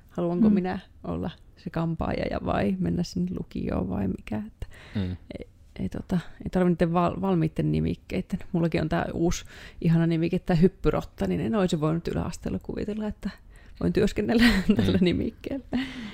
haluanko 0.10 0.50
mm. 0.50 0.54
minä 0.54 0.80
olla 1.04 1.30
se 1.58 1.70
kampaaja 1.70 2.26
ja 2.32 2.40
vai 2.46 2.76
mennä 2.80 3.04
sinne 3.04 3.32
lukioon 3.40 3.90
vai 3.90 4.08
mikä. 4.08 4.44
Että 4.48 4.68
mm. 4.96 5.18
Ei, 5.80 5.90
tota, 5.90 6.20
ei 6.44 6.50
tarvitse 6.52 6.94
val, 6.94 7.22
valmiitten 7.22 7.72
nimikkeiden. 7.72 8.40
Mullakin 8.52 8.82
on 8.82 8.90
tämä 8.90 9.06
uusi 9.14 9.46
ihana 9.82 10.08
nimike, 10.08 10.40
tämä 10.40 10.58
hyppyrotta, 10.58 11.28
niin 11.28 11.42
en 11.42 11.56
olisi 11.56 11.82
voinut 11.82 12.08
yläasteella 12.08 12.60
kuvitella, 12.60 13.08
että 13.08 13.30
voin 13.80 13.94
työskennellä 13.94 14.44
mm. 14.68 14.76
tällä 14.76 14.98
nimikkeellä. 15.02 15.66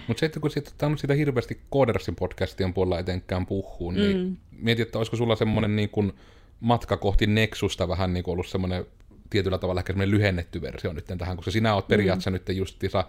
Mutta 0.07 0.19
se, 0.19 0.25
että 0.25 0.39
kun 0.39 0.51
sit, 0.51 0.83
on 0.83 0.97
sitä 0.97 1.13
hirveästi 1.13 1.61
Codersin 1.71 2.15
podcastien 2.15 2.73
puolella 2.73 2.99
etenkään 2.99 3.45
puhuu, 3.45 3.91
niin 3.91 4.17
mm. 4.17 4.37
mietit, 4.51 4.87
että 4.87 4.97
olisiko 4.97 5.17
sulla 5.17 5.35
semmoinen 5.35 5.75
niin 5.75 5.89
kuin 5.89 6.13
matka 6.59 6.97
kohti 6.97 7.27
Nexusta 7.27 7.87
vähän 7.87 8.13
niin 8.13 8.23
kuin 8.23 8.33
ollut 8.33 8.47
semmoinen 8.47 8.85
tietyllä 9.29 9.57
tavalla 9.57 9.81
ehkä 9.81 9.93
semmoinen 9.93 10.17
lyhennetty 10.17 10.61
versio 10.61 10.93
nyt 10.93 11.05
tähän, 11.17 11.35
koska 11.35 11.51
sinä 11.51 11.73
olet 11.73 11.87
periaatteessa 11.87 12.29
mm. 12.29 12.33
nyt 12.33 12.57
justiinsa 12.57 13.05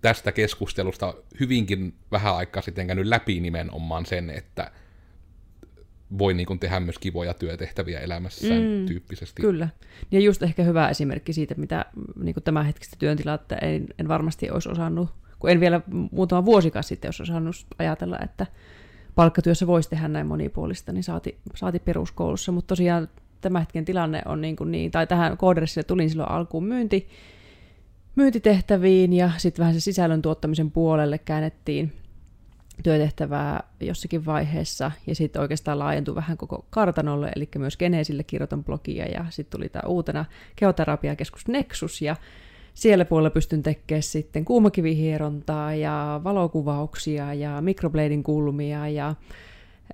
tästä 0.00 0.32
keskustelusta 0.32 1.14
hyvinkin 1.40 1.94
vähän 2.12 2.36
aikaa 2.36 2.62
sitten 2.62 2.86
käynyt 2.86 3.06
läpi 3.06 3.40
nimenomaan 3.40 4.06
sen, 4.06 4.30
että 4.30 4.70
voi 6.18 6.34
niin 6.34 6.46
kuin 6.46 6.58
tehdä 6.58 6.80
myös 6.80 6.98
kivoja 6.98 7.34
työtehtäviä 7.34 8.00
elämässään 8.00 8.62
Mm, 8.62 8.86
tyyppisesti. 8.86 9.42
Kyllä. 9.42 9.68
Ja 10.10 10.20
just 10.20 10.42
ehkä 10.42 10.62
hyvä 10.62 10.88
esimerkki 10.88 11.32
siitä, 11.32 11.54
mitä 11.54 11.84
niin 12.22 12.34
tämän 12.44 12.66
hetkistä 12.66 12.96
työntilaa, 12.98 13.34
että 13.34 13.56
en, 13.56 13.86
en 13.98 14.08
varmasti 14.08 14.50
olisi 14.50 14.68
osannut, 14.68 15.08
kun 15.38 15.50
en 15.50 15.60
vielä 15.60 15.80
muutama 16.10 16.44
vuosikaan 16.44 16.84
sitten 16.84 17.08
olisi 17.08 17.22
osannut 17.22 17.56
ajatella, 17.78 18.18
että 18.18 18.46
palkkatyössä 19.14 19.66
voisi 19.66 19.90
tehdä 19.90 20.08
näin 20.08 20.26
monipuolista, 20.26 20.92
niin 20.92 21.04
saati, 21.04 21.38
saati 21.54 21.78
peruskoulussa. 21.78 22.52
Mutta 22.52 22.68
tosiaan 22.68 23.08
tämä 23.40 23.60
hetken 23.60 23.84
tilanne 23.84 24.22
on 24.24 24.40
niin, 24.40 24.56
kuin 24.56 24.72
niin 24.72 24.90
tai 24.90 25.06
tähän 25.06 25.36
koodressille 25.36 25.84
tulin 25.84 26.10
silloin 26.10 26.30
alkuun 26.30 26.64
myynti, 26.64 27.08
myyntitehtäviin 28.16 29.12
ja 29.12 29.30
sitten 29.36 29.62
vähän 29.62 29.74
se 29.74 29.80
sisällön 29.80 30.22
tuottamisen 30.22 30.70
puolelle 30.70 31.18
käännettiin 31.18 31.92
työtehtävää 32.82 33.62
jossakin 33.80 34.26
vaiheessa, 34.26 34.90
ja 35.06 35.14
sitten 35.14 35.42
oikeastaan 35.42 35.78
laajentui 35.78 36.14
vähän 36.14 36.36
koko 36.36 36.66
kartanolle, 36.70 37.32
eli 37.36 37.48
myös 37.58 37.76
Geneesille 37.76 38.24
kirjoitan 38.24 38.64
blogia, 38.64 39.06
ja 39.06 39.24
sitten 39.30 39.58
tuli 39.58 39.68
tämä 39.68 39.88
uutena 39.88 40.24
geoterapiakeskus 40.56 41.48
Nexus, 41.48 42.02
ja 42.02 42.16
siellä 42.74 43.04
puolella 43.04 43.30
pystyn 43.30 43.62
tekemään 43.62 44.02
sitten 44.02 44.44
kuumakivihierontaa 44.44 45.74
ja 45.74 46.20
valokuvauksia 46.24 47.34
ja 47.34 47.60
mikroblading 47.60 48.22
kulmia 48.24 48.88
ja 48.88 49.14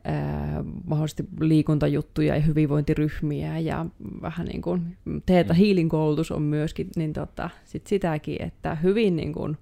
ää, 0.05 0.65
mahdollisesti 0.87 1.25
liikuntajuttuja 1.41 2.35
ja 2.35 2.41
hyvinvointiryhmiä 2.41 3.59
ja 3.59 3.87
vähän 4.23 4.47
niin 4.47 4.63
kuin 4.63 4.97
teetä 5.27 5.55
healing 5.55 5.91
koulutus 5.91 6.31
on 6.31 6.43
myöskin, 6.43 6.89
niin 6.97 7.13
tota, 7.13 7.51
sit 7.65 7.87
sitäkin, 7.87 8.43
että 8.43 8.75
hyvin 8.75 9.17
niin 9.17 9.33
kuin, 9.33 9.59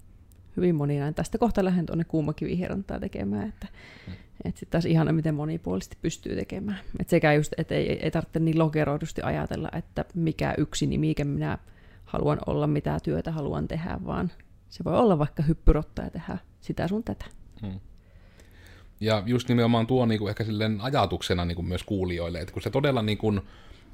hyvin 0.61 0.75
moninainen. 0.75 1.15
Tästä 1.15 1.39
kohta 1.39 1.65
lähden 1.65 1.87
tuonne 1.87 2.05
kuumakivihierontaa 2.05 3.01
tekemään, 3.01 3.49
että 3.49 3.67
mm. 4.07 4.13
et 4.45 4.57
sitten 4.57 4.71
taas 4.71 4.85
ihana, 4.85 5.13
miten 5.13 5.35
monipuolisesti 5.35 5.97
pystyy 6.03 6.37
tekemään. 6.37 6.79
Et 6.99 7.09
sekä 7.09 7.33
just, 7.33 7.53
että 7.59 7.75
ei, 7.75 7.93
ei 7.93 8.11
tarvitse 8.11 8.41
niin 8.41 8.59
lokeroidusti 8.59 9.23
ajatella, 9.23 9.69
että 9.73 10.05
mikä 10.15 10.55
yksi 10.59 10.87
nimi, 10.87 11.15
minä 11.25 11.59
haluan 12.05 12.39
olla, 12.47 12.67
mitä 12.67 12.99
työtä 13.03 13.33
haluan 13.33 13.69
tehdä, 13.69 13.99
vaan 14.07 14.31
se 14.69 14.85
voi 14.85 14.97
olla 14.97 15.19
vaikka 15.19 15.43
hyppyrotta 15.43 16.03
ja 16.03 16.11
tehdä 16.11 16.39
sitä 16.61 16.89
sun 16.89 17.05
tätä. 17.05 17.25
Hmm. 17.61 17.81
Ja 19.01 19.23
just 19.27 19.49
nimenomaan 19.49 19.87
tuo 19.87 20.07
niin 20.07 20.19
kuin 20.19 20.29
ehkä 20.29 20.45
silleen 20.45 20.81
ajatuksena 20.81 21.45
niin 21.45 21.57
kuin 21.57 21.69
myös 21.69 21.85
kuulijoille, 21.85 22.41
että 22.41 22.53
kun 22.53 22.63
se 22.63 22.71
todella 22.71 23.03
niin 23.03 23.19
kuin, 23.19 23.41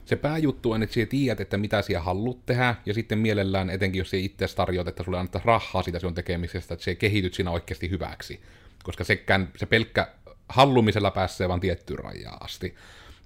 se 0.07 0.17
pääjuttu 0.17 0.73
on, 0.73 0.83
että 0.83 0.95
sinä 0.95 1.07
tiedät, 1.07 1.41
että 1.41 1.57
mitä 1.57 1.83
sinä 1.83 2.01
haluat 2.01 2.47
tehdä, 2.47 2.75
ja 2.87 2.95
sitten 2.95 3.19
mielellään, 3.19 3.71
etenkin 3.71 3.99
jos 3.99 4.11
sinä 4.11 4.23
itse 4.23 4.47
tarjoat, 4.57 4.89
että 4.89 5.03
sulle 5.03 5.19
annetaan 5.19 5.45
rahaa 5.45 5.83
siitä 5.83 5.99
sinun 5.99 6.15
tekemisestä, 6.15 6.75
että 6.75 6.85
se 6.85 6.95
kehityt 6.95 7.35
siinä 7.35 7.51
oikeasti 7.51 7.91
hyväksi. 7.91 8.41
Koska 8.83 9.05
sekään, 9.05 9.49
se 9.57 9.67
pelkkä 9.67 10.09
hallumisella 10.49 11.11
pääsee 11.11 11.49
vain 11.49 11.61
tiettyyn 11.61 11.99
rajaan 11.99 12.39
asti. 12.41 12.75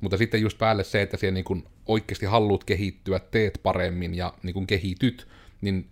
Mutta 0.01 0.17
sitten 0.17 0.41
just 0.41 0.59
päälle 0.59 0.85
se, 0.85 1.03
että 1.03 1.17
siellä 1.17 1.35
niin 1.35 1.45
kuin 1.45 1.65
oikeasti 1.87 2.27
haluat 2.27 2.65
kehittyä, 2.65 3.19
teet 3.19 3.61
paremmin 3.63 4.15
ja 4.15 4.35
niin 4.43 4.55
kuin 4.55 4.67
kehityt, 4.67 5.29
niin 5.61 5.87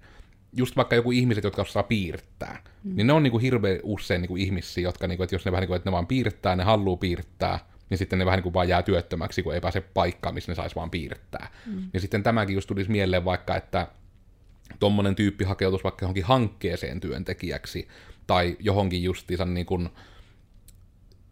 just 0.53 0.77
vaikka 0.77 0.96
joku 0.96 1.12
ihmiset, 1.12 1.44
jotka 1.44 1.62
osaa 1.62 1.83
piirtää, 1.83 2.62
mm. 2.85 2.96
niin 2.96 3.07
ne 3.07 3.12
on 3.12 3.22
niin 3.22 3.31
kuin 3.31 3.42
hirveän 3.42 3.81
usein 3.83 4.20
niin 4.20 4.29
kuin 4.29 4.42
ihmisiä, 4.42 4.83
jotka, 4.83 5.07
niin 5.07 5.16
kuin, 5.16 5.24
että 5.24 5.35
jos 5.35 5.44
ne 5.44 5.53
vähän 5.53 5.61
niin 5.61 5.68
kuin, 5.68 5.77
että 5.77 5.90
ne 5.90 5.92
vaan 5.92 6.07
piirtää, 6.07 6.57
ne 6.57 6.64
haluaa 6.64 6.96
piirtää, 6.96 7.59
niin 7.90 7.98
sitten 7.98 8.18
ne 8.18 8.24
vähän 8.24 8.37
niin 8.37 8.42
kuin 8.42 8.55
vaan 8.55 8.68
jää 8.68 8.83
työttömäksi, 8.83 9.42
kun 9.42 9.55
ei 9.55 9.61
pääse 9.61 9.81
paikkaan, 9.81 10.35
missä 10.35 10.53
ne 10.53 10.57
saisi 10.57 10.77
vaan 10.77 10.90
piirtää. 10.90 11.51
Mm. 11.66 11.90
Ja 11.94 12.01
sitten 12.01 12.22
tämäkin 12.22 12.55
just 12.55 12.66
tulisi 12.66 12.90
mieleen 12.90 13.24
vaikka, 13.24 13.57
että 13.57 13.88
tuommoinen 14.81 15.14
tyyppi 15.14 15.44
hakeutuisi 15.44 15.85
vaikka 15.85 16.05
johonkin 16.05 16.24
hankkeeseen 16.24 17.01
työntekijäksi, 17.01 17.88
tai 18.27 18.57
johonkin 18.61 19.03
justiinsa 19.03 19.44
niin 19.44 19.66
kuin, 19.66 19.88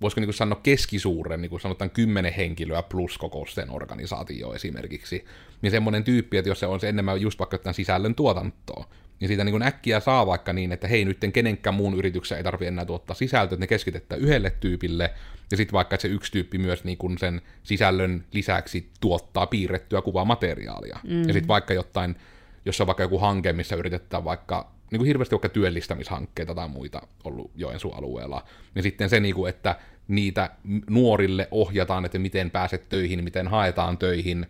voisiko 0.01 0.21
niin 0.21 0.27
kuin 0.27 0.35
sanoa 0.35 0.61
keskisuuren, 0.63 1.43
niin 1.43 1.51
kuin 1.51 1.61
sanotaan 1.61 1.91
kymmenen 1.91 2.33
henkilöä 2.33 2.83
plus 2.83 3.19
koko 3.19 3.47
sen 3.47 3.71
organisaatio 3.71 4.55
esimerkiksi, 4.55 5.25
niin 5.63 5.71
semmoinen 5.71 6.05
tyyppi, 6.05 6.37
että 6.37 6.49
jos 6.49 6.61
se 6.61 6.67
on 6.67 6.81
se 6.81 6.89
enemmän 6.89 7.21
just 7.21 7.39
vaikka 7.39 7.59
tämän 7.59 7.75
sisällön 7.75 8.15
tuotantoa, 8.15 8.89
niin 9.21 9.29
siitä 9.29 9.45
niin 9.45 9.53
kuin 9.53 9.63
äkkiä 9.63 10.01
saa 10.01 10.27
vaikka 10.27 10.53
niin, 10.53 10.73
että 10.73 10.89
hei, 10.89 11.05
nyt 11.05 11.19
kenenkään 11.33 11.75
muun 11.75 11.95
yrityksen 11.95 12.39
ei 12.39 12.45
tarvitse 12.45 12.69
enää 12.69 12.85
tuottaa 12.85 13.17
sisältöä, 13.17 13.55
että 13.55 13.63
ne 13.63 13.67
keskitetään 13.67 14.21
yhdelle 14.21 14.51
tyypille, 14.51 15.15
ja 15.51 15.57
sitten 15.57 15.73
vaikka 15.73 15.95
että 15.95 16.03
se 16.03 16.09
yksi 16.09 16.33
tyyppi 16.33 16.59
myös 16.59 16.85
niin 16.85 16.99
kuin 16.99 17.19
sen 17.19 17.43
sisällön 17.63 18.25
lisäksi 18.33 18.91
tuottaa 19.01 19.47
piirrettyä 19.47 20.03
kuvamateriaalia. 20.03 20.99
Mm. 21.05 21.21
Ja 21.21 21.33
sitten 21.33 21.49
vaikka 21.49 21.75
jotain, 21.75 22.17
jos 22.65 22.81
on 22.81 22.87
vaikka 22.87 23.03
joku 23.03 23.19
hanke, 23.19 23.53
missä 23.53 23.77
yritetään 23.77 24.25
vaikka 24.25 24.73
niin 24.91 24.99
kuin 24.99 25.07
hirveästi 25.07 25.35
vaikka 25.35 25.49
työllistämishankkeita 25.49 26.55
tai 26.55 26.69
muita 26.69 27.03
ollut 27.25 27.51
Joensuun 27.55 27.95
alueella, 27.95 28.45
niin 28.75 28.83
sitten 28.83 29.09
se, 29.09 29.21
niin 29.21 29.35
kuin, 29.35 29.51
että 29.51 29.77
niitä 30.09 30.51
nuorille 30.91 31.49
ohjataan, 31.51 32.05
että 32.05 32.19
miten 32.19 32.51
pääset 32.51 32.89
töihin, 32.89 33.25
miten 33.25 33.49
haetaan 33.49 33.99
töihin, 33.99 34.47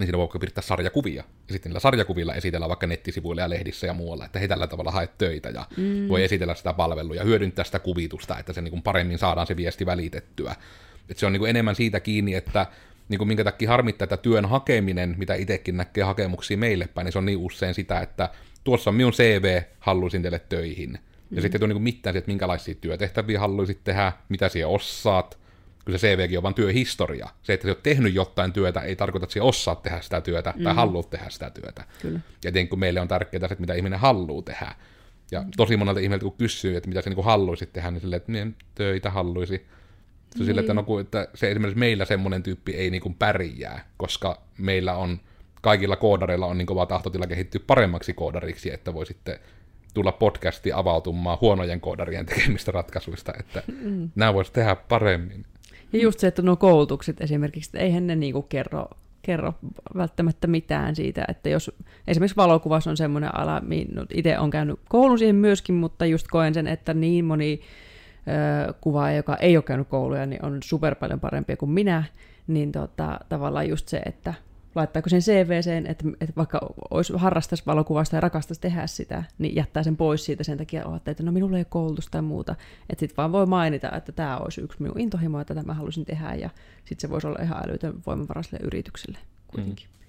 niin 0.00 0.06
siinä 0.06 0.18
voi 0.18 0.28
piirtää 0.40 0.62
sarjakuvia. 0.62 1.24
Ja 1.48 1.52
sitten 1.52 1.70
niillä 1.70 1.80
sarjakuvilla 1.80 2.34
esitellä 2.34 2.68
vaikka 2.68 2.86
nettisivuilla 2.86 3.42
ja 3.42 3.50
lehdissä 3.50 3.86
ja 3.86 3.94
muualla, 3.94 4.24
että 4.24 4.38
he 4.38 4.48
tällä 4.48 4.66
tavalla 4.66 4.90
haet 4.90 5.18
töitä 5.18 5.48
ja 5.48 5.64
mm. 5.76 6.08
voi 6.08 6.24
esitellä 6.24 6.54
sitä 6.54 6.72
palvelua 6.72 7.14
ja 7.14 7.24
hyödyntää 7.24 7.64
sitä 7.64 7.78
kuvitusta, 7.78 8.38
että 8.38 8.52
se 8.52 8.60
niin 8.60 8.70
kuin 8.70 8.82
paremmin 8.82 9.18
saadaan 9.18 9.46
se 9.46 9.56
viesti 9.56 9.86
välitettyä. 9.86 10.56
Et 11.08 11.18
se 11.18 11.26
on 11.26 11.32
niin 11.32 11.40
kuin 11.40 11.50
enemmän 11.50 11.74
siitä 11.74 12.00
kiinni, 12.00 12.34
että 12.34 12.66
niin 13.08 13.18
kuin 13.18 13.28
minkä 13.28 13.44
takia 13.44 13.68
harmittaa, 13.68 14.04
että 14.04 14.16
työn 14.16 14.44
hakeminen, 14.44 15.14
mitä 15.18 15.34
itsekin 15.34 15.76
näkee 15.76 16.04
hakemuksia 16.04 16.56
meille 16.56 16.88
päin, 16.94 17.04
niin 17.04 17.12
se 17.12 17.18
on 17.18 17.26
niin 17.26 17.38
usein 17.38 17.74
sitä, 17.74 18.00
että 18.00 18.28
tuossa 18.64 18.90
on 18.90 18.94
minun 18.94 19.12
CV, 19.12 19.62
haluaisin 19.78 20.22
teille 20.22 20.40
töihin. 20.48 20.92
Ja 20.92 20.98
mm. 21.30 21.42
sitten 21.42 21.58
ei 21.58 21.58
tule 21.58 21.74
niin 21.74 21.82
mitään 21.82 22.16
että 22.16 22.30
minkälaisia 22.30 22.74
työtehtäviä 22.74 23.40
haluaisit 23.40 23.84
tehdä, 23.84 24.12
mitä 24.28 24.48
siellä 24.48 24.74
osaat, 24.74 25.38
kun 25.84 25.98
se 25.98 26.06
CVkin 26.06 26.38
on 26.38 26.42
vain 26.42 26.54
työhistoria. 26.54 27.28
Se, 27.42 27.52
että 27.52 27.66
sä 27.66 27.70
oot 27.70 27.82
tehnyt 27.82 28.14
jotain 28.14 28.52
työtä, 28.52 28.80
ei 28.80 28.96
tarkoita, 28.96 29.24
että 29.24 29.34
sä 29.34 29.42
osaat 29.42 29.82
tehdä 29.82 30.00
sitä 30.00 30.20
työtä 30.20 30.54
mm. 30.56 30.64
tai 30.64 30.74
haluat 30.74 31.10
tehdä 31.10 31.30
sitä 31.30 31.50
työtä. 31.50 31.84
Kyllä. 32.02 32.20
Ja 32.44 32.66
kun 32.66 32.78
meille 32.78 33.00
on 33.00 33.08
tärkeää 33.08 33.40
se, 33.40 33.44
että 33.46 33.60
mitä 33.60 33.74
ihminen 33.74 33.98
haluaa 33.98 34.42
tehdä. 34.42 34.74
Ja 35.30 35.44
tosi 35.56 35.76
monelta 35.76 36.00
ihmiseltä, 36.00 36.22
kun 36.22 36.38
kysyy, 36.38 36.76
että 36.76 36.88
mitä 36.88 37.02
sä 37.02 37.10
niin 37.10 37.24
haluaisit 37.24 37.72
tehdä, 37.72 37.90
niin 37.90 38.00
silleen, 38.00 38.16
että 38.16 38.32
niin, 38.32 38.56
töitä 38.74 39.10
haluaisi. 39.10 39.66
Se 40.30 40.38
niin. 40.38 40.46
sille, 40.46 40.60
että, 40.60 40.74
no, 40.74 40.84
että 41.00 41.28
se 41.34 41.50
esimerkiksi 41.50 41.78
meillä 41.78 42.04
semmoinen 42.04 42.42
tyyppi 42.42 42.72
ei 42.72 42.90
niin 42.90 43.02
kuin 43.02 43.14
pärjää, 43.14 43.88
koska 43.96 44.42
meillä 44.58 44.96
on 44.96 45.20
kaikilla 45.60 45.96
koodareilla 45.96 46.46
on 46.46 46.58
niin 46.58 46.66
kova 46.66 46.86
tahtotila 46.86 47.26
kehittyä 47.26 47.60
paremmaksi 47.66 48.14
koodariksi, 48.14 48.72
että 48.72 48.94
voi 48.94 49.06
sitten 49.06 49.38
tulla 49.94 50.12
podcasti 50.12 50.72
avautumaan 50.72 51.38
huonojen 51.40 51.80
koodarien 51.80 52.26
tekemistä 52.26 52.72
ratkaisuista, 52.72 53.32
että 53.38 53.62
mm. 53.82 54.10
nämä 54.14 54.34
voisi 54.34 54.52
tehdä 54.52 54.76
paremmin. 54.76 55.46
Ja 55.92 56.02
just 56.02 56.18
se, 56.18 56.26
että 56.26 56.42
nuo 56.42 56.56
koulutukset 56.56 57.20
esimerkiksi, 57.20 57.70
että 57.70 57.78
eihän 57.78 58.06
ne 58.06 58.16
niinku 58.16 58.42
kerro, 58.42 58.88
kerro 59.22 59.54
välttämättä 59.96 60.46
mitään 60.46 60.96
siitä, 60.96 61.24
että 61.28 61.48
jos 61.48 61.70
esimerkiksi 62.08 62.36
valokuvaus 62.36 62.86
on 62.86 62.96
semmoinen 62.96 63.34
ala, 63.34 63.62
no, 63.94 64.06
itse 64.14 64.38
on 64.38 64.50
käynyt 64.50 64.80
koulun 64.88 65.18
siihen 65.18 65.36
myöskin, 65.36 65.74
mutta 65.74 66.06
just 66.06 66.26
koen 66.30 66.54
sen, 66.54 66.66
että 66.66 66.94
niin 66.94 67.24
moni 67.24 67.60
ö, 68.68 68.74
kuvaaja, 68.80 69.16
joka 69.16 69.36
ei 69.36 69.56
ole 69.56 69.62
käynyt 69.62 69.88
kouluja, 69.88 70.26
niin 70.26 70.44
on 70.44 70.58
super 70.62 70.94
paljon 70.94 71.20
parempia 71.20 71.56
kuin 71.56 71.70
minä, 71.70 72.04
niin 72.46 72.72
tota, 72.72 73.20
tavallaan 73.28 73.68
just 73.68 73.88
se, 73.88 73.98
että 74.06 74.34
laittaako 74.74 75.08
sen 75.08 75.20
CVCen, 75.20 75.86
että, 75.86 76.04
että 76.20 76.36
vaikka 76.36 76.60
olisi 76.90 77.12
harrastaisi 77.16 77.66
valokuvasta 77.66 78.16
ja 78.16 78.20
rakastaisi 78.20 78.60
tehdä 78.60 78.86
sitä, 78.86 79.24
niin 79.38 79.56
jättää 79.56 79.82
sen 79.82 79.96
pois 79.96 80.24
siitä 80.24 80.44
sen 80.44 80.58
takia, 80.58 80.84
että 81.06 81.22
no 81.22 81.32
minulla 81.32 81.56
ei 81.56 81.60
ole 81.60 81.66
koulutusta 81.70 82.10
tai 82.10 82.22
muuta. 82.22 82.54
Että 82.90 83.00
sitten 83.00 83.16
vaan 83.16 83.32
voi 83.32 83.46
mainita, 83.46 83.96
että 83.96 84.12
tämä 84.12 84.38
olisi 84.38 84.60
yksi 84.60 84.82
minun 84.82 85.00
intohimo, 85.00 85.40
että 85.40 85.54
tämä 85.54 85.74
haluaisin 85.74 86.04
tehdä, 86.04 86.34
ja 86.34 86.50
sitten 86.84 87.00
se 87.00 87.10
voisi 87.10 87.26
olla 87.26 87.42
ihan 87.42 87.62
älytön 87.68 88.02
voimavara 88.06 88.42
sille 88.42 88.58
yritykselle 88.62 89.18
kuitenkin. 89.46 89.86
Mm. 89.86 90.00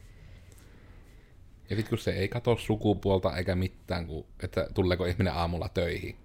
Ja 1.69 1.75
sitten 1.75 1.89
kun 1.89 1.97
se 1.97 2.11
ei 2.11 2.27
katso 2.27 2.57
sukupuolta 2.57 3.37
eikä 3.37 3.55
mitään, 3.55 4.07
kun, 4.07 4.25
että 4.43 4.67
tuleeko 4.73 5.05
ihminen 5.05 5.33
aamulla 5.33 5.69
töihin. 5.69 6.15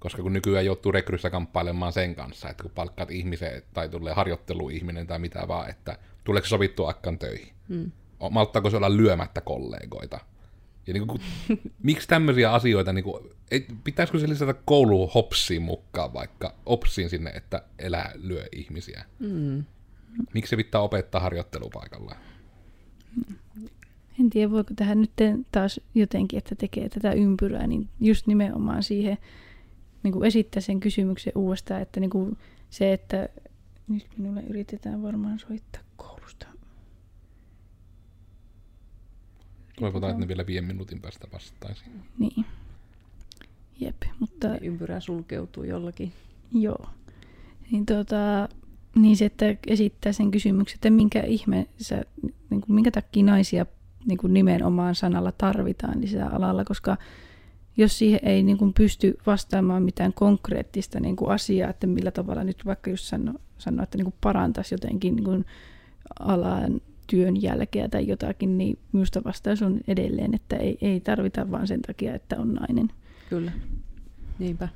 Koska 0.00 0.22
kun 0.22 0.32
nykyään 0.32 0.66
joutuu 0.66 0.92
rekryssä 0.92 1.30
kamppailemaan 1.30 1.92
sen 1.92 2.14
kanssa, 2.14 2.48
että 2.48 2.62
kun 2.62 2.72
palkkaat 2.74 3.10
ihmisen 3.10 3.62
tai 3.72 3.88
tulee 3.88 4.14
harjoitteluihminen 4.14 5.06
tai 5.06 5.18
mitä 5.18 5.48
vaan, 5.48 5.70
että 5.70 5.98
tuleeko 6.24 6.48
sovittua 6.48 6.90
akkan 6.90 7.18
töihin. 7.18 7.54
Hmm. 7.68 7.92
Malttaako 8.30 8.70
se 8.70 8.76
olla 8.76 8.96
lyömättä 8.96 9.40
kollegoita? 9.40 10.20
Ja 10.86 10.92
niin 10.92 11.06
kuin, 11.06 11.20
miksi 11.82 12.08
tämmöisiä 12.08 12.52
asioita, 12.52 12.92
niin 12.92 13.04
kuin, 13.04 13.30
ei, 13.50 13.66
pitäisikö 13.84 14.18
se 14.18 14.28
lisätä 14.28 14.54
kouluun 14.54 15.10
hopsiin 15.14 15.62
mukaan 15.62 16.12
vaikka, 16.12 16.54
opsiin 16.66 17.10
sinne, 17.10 17.30
että 17.30 17.62
elää 17.78 18.12
lyö 18.14 18.44
ihmisiä? 18.52 19.04
Hmm. 19.20 19.64
Miksi 20.34 20.50
se 20.50 20.56
pitää 20.56 20.80
opettaa 20.80 21.20
harjoittelupaikalla? 21.20 22.16
En 24.20 24.30
tiedä, 24.30 24.50
voiko 24.50 24.74
tähän 24.76 25.00
nyt 25.00 25.12
taas 25.52 25.80
jotenkin, 25.94 26.38
että 26.38 26.54
tekee 26.54 26.88
tätä 26.88 27.12
ympyrää, 27.12 27.66
niin 27.66 27.88
just 28.00 28.26
nimenomaan 28.26 28.82
siihen 28.82 29.18
niin 30.02 30.12
kuin 30.12 30.24
esittää 30.24 30.60
sen 30.60 30.80
kysymyksen 30.80 31.32
uudestaan, 31.36 31.82
että 31.82 32.00
niin 32.00 32.10
kuin 32.10 32.38
se, 32.70 32.92
että 32.92 33.28
nyt 33.88 34.06
minulle 34.16 34.42
yritetään 34.42 35.02
varmaan 35.02 35.38
soittaa 35.38 35.82
koulusta. 35.96 36.46
Toivotaan, 39.80 40.10
että 40.10 40.20
ne 40.20 40.28
vielä 40.28 40.46
viiden 40.46 40.64
minuutin 40.64 41.00
päästä 41.00 41.28
vastaisi. 41.32 41.84
Niin. 42.18 42.44
Jep, 43.80 43.96
mutta... 44.18 44.58
Ympyrä 44.58 45.00
sulkeutuu 45.00 45.64
jollakin. 45.64 46.12
Joo. 46.52 46.86
Niin 47.70 47.86
tota, 47.86 48.48
Niin 48.96 49.16
se, 49.16 49.24
että 49.24 49.44
esittää 49.66 50.12
sen 50.12 50.30
kysymyksen, 50.30 50.76
että 50.76 50.90
minkä 50.90 51.20
ihme 51.20 51.66
sä, 51.80 52.04
niin 52.50 52.60
kuin, 52.60 52.74
minkä 52.74 52.90
takia 52.90 53.24
naisia 53.24 53.66
niin 54.06 54.18
kuin 54.18 54.34
nimenomaan 54.34 54.94
sanalla 54.94 55.32
tarvitaan 55.32 56.00
lisää 56.00 56.28
alalla, 56.28 56.64
koska 56.64 56.96
jos 57.76 57.98
siihen 57.98 58.20
ei 58.22 58.42
niin 58.42 58.58
kuin 58.58 58.72
pysty 58.72 59.18
vastaamaan 59.26 59.82
mitään 59.82 60.12
konkreettista 60.12 61.00
niin 61.00 61.16
kuin 61.16 61.30
asiaa, 61.30 61.70
että 61.70 61.86
millä 61.86 62.10
tavalla 62.10 62.44
nyt 62.44 62.66
vaikka 62.66 62.90
just 62.90 63.04
sano, 63.04 63.34
sano 63.58 63.82
että 63.82 63.98
niin 63.98 64.04
kuin 64.04 64.14
parantaisi 64.20 64.74
jotenkin 64.74 65.16
niin 65.16 65.24
kuin 65.24 65.46
alan 66.20 66.80
työn 67.06 67.42
jälkeä 67.42 67.88
tai 67.88 68.08
jotakin, 68.08 68.58
niin 68.58 68.78
minusta 68.92 69.24
vastaus 69.24 69.62
on 69.62 69.80
edelleen, 69.88 70.34
että 70.34 70.56
ei, 70.56 70.78
ei 70.80 71.00
tarvita 71.00 71.50
vaan 71.50 71.66
sen 71.66 71.82
takia, 71.82 72.14
että 72.14 72.36
on 72.38 72.54
nainen. 72.54 72.90
Kyllä, 73.28 73.52
niinpä. 74.38 74.68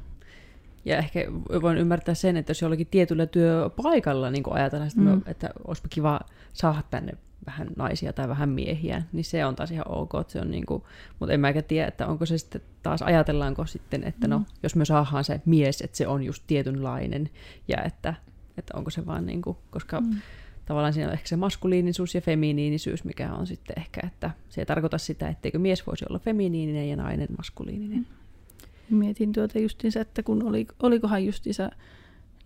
Ja 0.84 0.96
ehkä 0.96 1.20
voin 1.62 1.78
ymmärtää 1.78 2.14
sen, 2.14 2.36
että 2.36 2.50
jos 2.50 2.62
jollakin 2.62 2.86
tietyllä 2.86 3.26
työpaikalla 3.26 4.30
niin 4.30 4.44
ajatellaan, 4.50 4.90
mm. 4.96 5.22
että 5.26 5.50
olisipa 5.64 5.88
kiva 5.88 6.20
saada 6.52 6.82
tänne 6.90 7.12
vähän 7.46 7.68
naisia 7.76 8.12
tai 8.12 8.28
vähän 8.28 8.48
miehiä, 8.48 9.02
niin 9.12 9.24
se 9.24 9.46
on 9.46 9.56
taas 9.56 9.70
ihan 9.70 9.88
ok. 9.88 10.10
Että 10.20 10.32
se 10.32 10.40
on 10.40 10.50
niin 10.50 10.66
kuin, 10.66 10.82
mutta 11.20 11.32
en 11.32 11.40
mäkä 11.40 11.62
tiedä, 11.62 11.88
että 11.88 12.06
onko 12.06 12.26
se 12.26 12.38
sitten 12.38 12.60
taas, 12.82 13.02
ajatellaanko 13.02 13.66
sitten, 13.66 14.04
että 14.04 14.28
no, 14.28 14.38
mm. 14.38 14.44
jos 14.62 14.76
me 14.76 14.84
saadaan 14.84 15.24
se 15.24 15.40
mies, 15.46 15.80
että 15.80 15.96
se 15.96 16.06
on 16.06 16.22
just 16.22 16.42
tietynlainen, 16.46 17.30
ja 17.68 17.82
että, 17.82 18.14
että 18.58 18.76
onko 18.76 18.90
se 18.90 19.06
vaan 19.06 19.26
niin 19.26 19.42
kuin, 19.42 19.56
koska 19.70 20.00
mm. 20.00 20.20
tavallaan 20.66 20.92
siinä 20.92 21.08
on 21.08 21.14
ehkä 21.14 21.28
se 21.28 21.36
maskuliinisuus 21.36 22.14
ja 22.14 22.20
feminiinisyys, 22.20 23.04
mikä 23.04 23.32
on 23.32 23.46
sitten 23.46 23.78
ehkä, 23.78 24.00
että 24.06 24.30
se 24.48 24.60
ei 24.60 24.66
tarkoita 24.66 24.98
sitä, 24.98 25.28
etteikö 25.28 25.58
mies 25.58 25.86
voisi 25.86 26.04
olla 26.08 26.18
feminiininen 26.18 26.88
ja 26.88 26.96
nainen 26.96 27.28
maskuliininen. 27.36 28.06
Mm. 28.90 28.96
Mietin 28.96 29.32
tuota 29.32 29.58
justiinsa, 29.58 30.00
että 30.00 30.22
kun 30.22 30.42
oli, 30.42 30.66
olikohan 30.82 31.24
justiinsa 31.24 31.70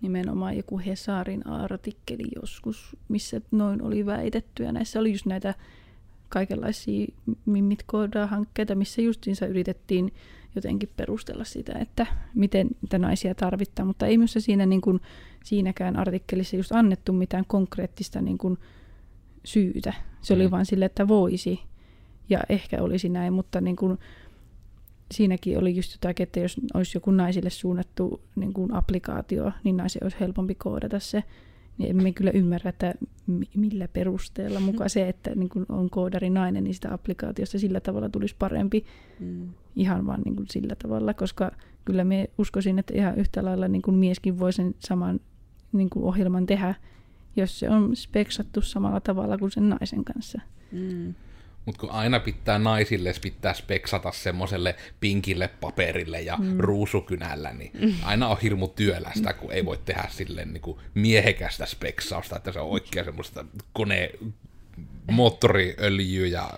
nimenomaan 0.00 0.56
joku 0.56 0.78
Hesarin 0.78 1.46
artikkeli 1.46 2.24
joskus, 2.40 2.96
missä 3.08 3.40
noin 3.50 3.82
oli 3.82 4.06
väitetty. 4.06 4.62
Ja 4.62 4.72
näissä 4.72 5.00
oli 5.00 5.12
just 5.12 5.26
näitä 5.26 5.54
kaikenlaisia 6.28 7.06
mimmit 7.46 7.84
hankkeita 8.26 8.74
missä 8.74 9.02
justiinsa 9.02 9.46
yritettiin 9.46 10.12
jotenkin 10.54 10.90
perustella 10.96 11.44
sitä, 11.44 11.78
että 11.78 12.06
miten 12.34 12.68
niitä 12.82 12.98
naisia 12.98 13.34
tarvittaa, 13.34 13.84
mutta 13.84 14.06
ei 14.06 14.18
myös 14.18 14.34
siinä 14.38 14.66
niin 14.66 14.80
kuin, 14.80 15.00
siinäkään 15.44 15.96
artikkelissa 15.96 16.56
just 16.56 16.72
annettu 16.72 17.12
mitään 17.12 17.44
konkreettista 17.46 18.20
niin 18.20 18.38
kuin, 18.38 18.58
syytä. 19.44 19.92
Se 20.22 20.34
oli 20.34 20.46
mm. 20.46 20.50
vain 20.50 20.66
sille, 20.66 20.84
että 20.84 21.08
voisi 21.08 21.61
ja 22.28 22.40
ehkä 22.48 22.82
olisi 22.82 23.08
näin, 23.08 23.32
mutta 23.32 23.61
niin 23.61 23.76
kuin, 23.76 23.98
siinäkin 25.14 25.59
oli 25.59 25.77
just 25.77 25.92
jotakin, 25.92 26.25
että 26.25 26.40
jos 26.40 26.57
olisi 26.75 26.97
joku 26.97 27.11
naisille 27.11 27.51
suunnattu 27.51 28.21
niin 28.37 28.53
kuin 28.53 28.75
applikaatio, 28.75 29.53
niin 29.64 29.77
naisen 29.77 30.05
olisi 30.05 30.21
helpompi 30.21 30.55
koodata 30.55 30.99
se. 30.99 31.25
Niin 31.79 31.90
emme 31.90 32.12
kyllä 32.12 32.31
ymmärrä, 32.31 32.68
että 32.68 32.94
millä 33.55 33.88
perusteella 33.88 34.61
mukaan 34.61 34.90
se, 34.90 35.09
että 35.09 35.35
niin 35.35 35.49
kuin 35.49 35.66
on 35.68 35.90
koodari 35.90 36.31
nainen, 36.31 36.64
niin 36.64 36.75
sitä 36.75 36.94
applikaatiosta 36.94 37.59
sillä 37.59 37.81
tavalla 37.81 38.09
tulisi 38.09 38.35
parempi. 38.38 38.85
Mm. 39.21 39.49
Ihan 39.77 40.07
vaan 40.07 40.21
niin 40.25 40.37
kuin 40.37 40.47
sillä 40.51 40.75
tavalla, 40.83 41.14
koska 41.14 41.53
kyllä 41.85 42.05
me 42.05 42.31
uskoisin, 42.38 42.79
että 42.79 42.94
ihan 42.97 43.18
yhtä 43.18 43.44
lailla 43.44 43.68
niin 43.68 43.83
kuin 43.83 43.97
mieskin 43.97 44.38
voi 44.38 44.53
sen 44.53 44.75
saman 44.79 45.21
niin 45.73 45.90
kuin 45.90 46.05
ohjelman 46.05 46.47
tehdä, 46.47 46.75
jos 47.37 47.59
se 47.59 47.71
on 47.71 47.97
speksattu 47.97 48.62
samalla 48.62 49.01
tavalla 49.01 49.38
kuin 49.38 49.51
sen 49.51 49.68
naisen 49.68 50.05
kanssa. 50.05 50.40
Mm. 50.73 51.14
Mutta 51.68 51.81
kun 51.81 51.90
aina 51.90 52.20
pitää 52.20 52.59
naisille 52.59 53.12
pitää 53.22 53.54
speksata 53.54 54.12
semmoiselle 54.12 54.76
pinkille 55.00 55.48
paperille 55.48 56.20
ja 56.20 56.37
mm. 56.37 56.57
ruusukynällä, 56.59 57.52
niin 57.52 57.70
mm. 57.81 57.94
aina 58.02 58.28
on 58.28 58.37
hirmu 58.42 58.68
työlästä, 58.68 59.33
kun 59.33 59.52
ei 59.52 59.64
voi 59.64 59.78
tehdä 59.85 60.04
silleen 60.11 60.52
niin 60.52 60.61
kuin 60.61 60.78
miehekästä 60.94 61.66
speksausta, 61.66 62.37
että 62.37 62.52
se 62.52 62.61
on 62.61 62.68
oikein 62.68 63.04
semmoista 63.04 63.44
kone, 63.72 64.11
moottoriöljyä 65.11 66.26
ja 66.26 66.50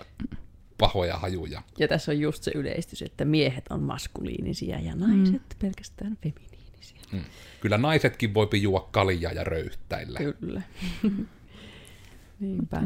pahoja 0.77 1.17
hajuja. 1.17 1.61
Ja 1.79 1.87
tässä 1.87 2.11
on 2.11 2.19
just 2.19 2.43
se 2.43 2.51
yleistys, 2.55 3.01
että 3.01 3.25
miehet 3.25 3.65
on 3.69 3.83
maskuliinisia 3.83 4.79
ja 4.79 4.95
naiset 4.95 5.41
mm. 5.41 5.59
pelkästään 5.59 6.17
feminiinisiä. 6.23 6.99
Mm. 7.11 7.23
Kyllä 7.61 7.77
naisetkin 7.77 8.33
voi 8.33 8.47
juua 8.61 8.89
kaljaa 8.91 9.31
ja 9.31 9.43
röyhtäillä. 9.43 10.19
Kyllä. 10.19 10.61
Niinpä. 12.39 12.83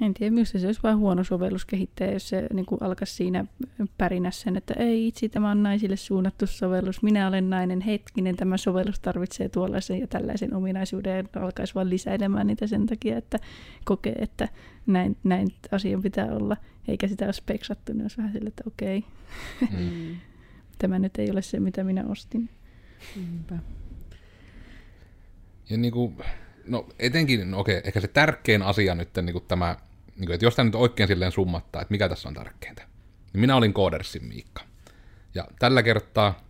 En 0.00 0.14
tiedä, 0.14 0.30
minusta 0.30 0.58
se 0.58 0.66
olisi 0.66 0.82
vain 0.82 0.98
huono 0.98 1.24
sovellus 1.24 1.64
kehittää, 1.64 2.10
jos 2.10 2.28
se 2.28 2.46
niin 2.52 2.66
kuin 2.66 2.82
alkaisi 2.82 3.14
siinä 3.14 3.44
pärinä 3.98 4.30
sen, 4.30 4.56
että 4.56 4.74
ei 4.74 5.08
itse 5.08 5.28
tämä 5.28 5.50
on 5.50 5.62
naisille 5.62 5.96
suunnattu 5.96 6.46
sovellus, 6.46 7.02
minä 7.02 7.28
olen 7.28 7.50
nainen, 7.50 7.80
hetkinen, 7.80 8.36
tämä 8.36 8.56
sovellus 8.56 9.00
tarvitsee 9.00 9.48
tuollaisen 9.48 10.00
ja 10.00 10.06
tällaisen 10.06 10.54
ominaisuuden 10.54 11.16
ja 11.34 11.42
alkaisi 11.42 11.74
vain 11.74 11.90
lisäilemään 11.90 12.46
niitä 12.46 12.66
sen 12.66 12.86
takia, 12.86 13.18
että 13.18 13.38
kokee, 13.84 14.14
että 14.18 14.48
näin, 14.86 15.16
näin 15.24 15.48
asian 15.72 16.02
pitää 16.02 16.26
olla, 16.26 16.56
eikä 16.88 17.08
sitä 17.08 17.24
ole 17.24 17.32
speksattu, 17.32 17.92
niin 17.92 18.02
olisi 18.02 18.16
vähän 18.16 18.32
sille, 18.32 18.48
että 18.48 18.62
okei, 18.66 19.04
mm. 19.78 20.16
tämä 20.78 20.98
nyt 20.98 21.18
ei 21.18 21.30
ole 21.30 21.42
se, 21.42 21.60
mitä 21.60 21.84
minä 21.84 22.04
ostin. 22.06 22.48
Niinpä. 23.16 23.58
Ja 25.70 25.76
niin 25.76 25.92
kuin, 25.92 26.16
no 26.66 26.88
etenkin, 26.98 27.50
no 27.50 27.58
okei, 27.58 27.80
ehkä 27.84 28.00
se 28.00 28.08
tärkein 28.08 28.62
asia 28.62 28.94
nyt, 28.94 29.08
niin 29.22 29.32
kuin 29.32 29.44
tämä 29.48 29.76
niin 30.18 30.26
kuin, 30.26 30.34
että 30.34 30.46
jos 30.46 30.56
tämä 30.56 30.64
nyt 30.64 30.74
oikein 30.74 31.08
silleen 31.08 31.32
summattaa, 31.32 31.82
että 31.82 31.92
mikä 31.92 32.08
tässä 32.08 32.28
on 32.28 32.34
tärkeintä, 32.34 32.82
niin 33.32 33.40
minä 33.40 33.56
olin 33.56 33.72
Koodersin 33.72 34.24
Miikka. 34.24 34.62
Ja 35.34 35.44
tällä 35.58 35.82
kertaa 35.82 36.44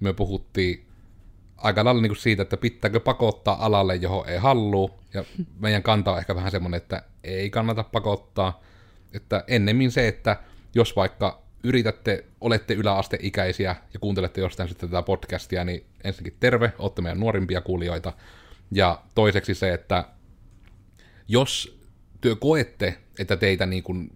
me 0.00 0.12
puhuttiin 0.12 0.86
aika 1.56 1.84
lailla 1.84 2.02
niin 2.02 2.10
kuin 2.10 2.18
siitä, 2.18 2.42
että 2.42 2.56
pitääkö 2.56 3.00
pakottaa 3.00 3.66
alalle, 3.66 3.96
johon 3.96 4.28
ei 4.28 4.38
halua, 4.38 4.98
ja 5.14 5.24
meidän 5.58 5.82
kanta 5.82 6.12
on 6.12 6.18
ehkä 6.18 6.34
vähän 6.34 6.50
semmoinen, 6.50 6.78
että 6.78 7.02
ei 7.24 7.50
kannata 7.50 7.84
pakottaa, 7.84 8.62
että 9.12 9.44
ennemmin 9.46 9.90
se, 9.90 10.08
että 10.08 10.36
jos 10.74 10.96
vaikka 10.96 11.42
yritätte, 11.64 12.24
olette 12.40 12.74
yläasteikäisiä 12.74 13.76
ja 13.94 14.00
kuuntelette 14.00 14.40
jostain 14.40 14.68
sitten 14.68 14.88
tätä 14.88 15.02
podcastia, 15.02 15.64
niin 15.64 15.86
ensinnäkin 16.04 16.36
terve, 16.40 16.72
olette 16.78 17.02
meidän 17.02 17.20
nuorimpia 17.20 17.60
kuulijoita, 17.60 18.12
ja 18.70 19.02
toiseksi 19.14 19.54
se, 19.54 19.74
että 19.74 20.04
jos 21.28 21.80
työ 22.24 22.36
koette, 22.36 22.98
että 23.18 23.36
teitä 23.36 23.66
niin 23.66 23.82
kuin, 23.82 24.10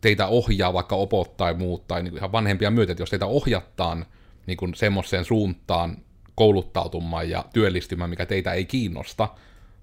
teitä 0.00 0.26
ohjaa 0.26 0.72
vaikka 0.72 0.96
opot 0.96 1.36
tai 1.36 1.54
muut, 1.54 1.86
tai 1.86 2.02
niin 2.02 2.16
ihan 2.16 2.32
vanhempia 2.32 2.70
myötä, 2.70 2.92
että 2.92 3.02
jos 3.02 3.10
teitä 3.10 3.26
ohjattaan 3.26 4.06
niin 4.46 4.56
kuin 4.56 4.74
semmoiseen 4.74 5.24
suuntaan 5.24 5.96
kouluttautumaan 6.34 7.30
ja 7.30 7.44
työllistymään, 7.52 8.10
mikä 8.10 8.26
teitä 8.26 8.52
ei 8.52 8.64
kiinnosta, 8.64 9.28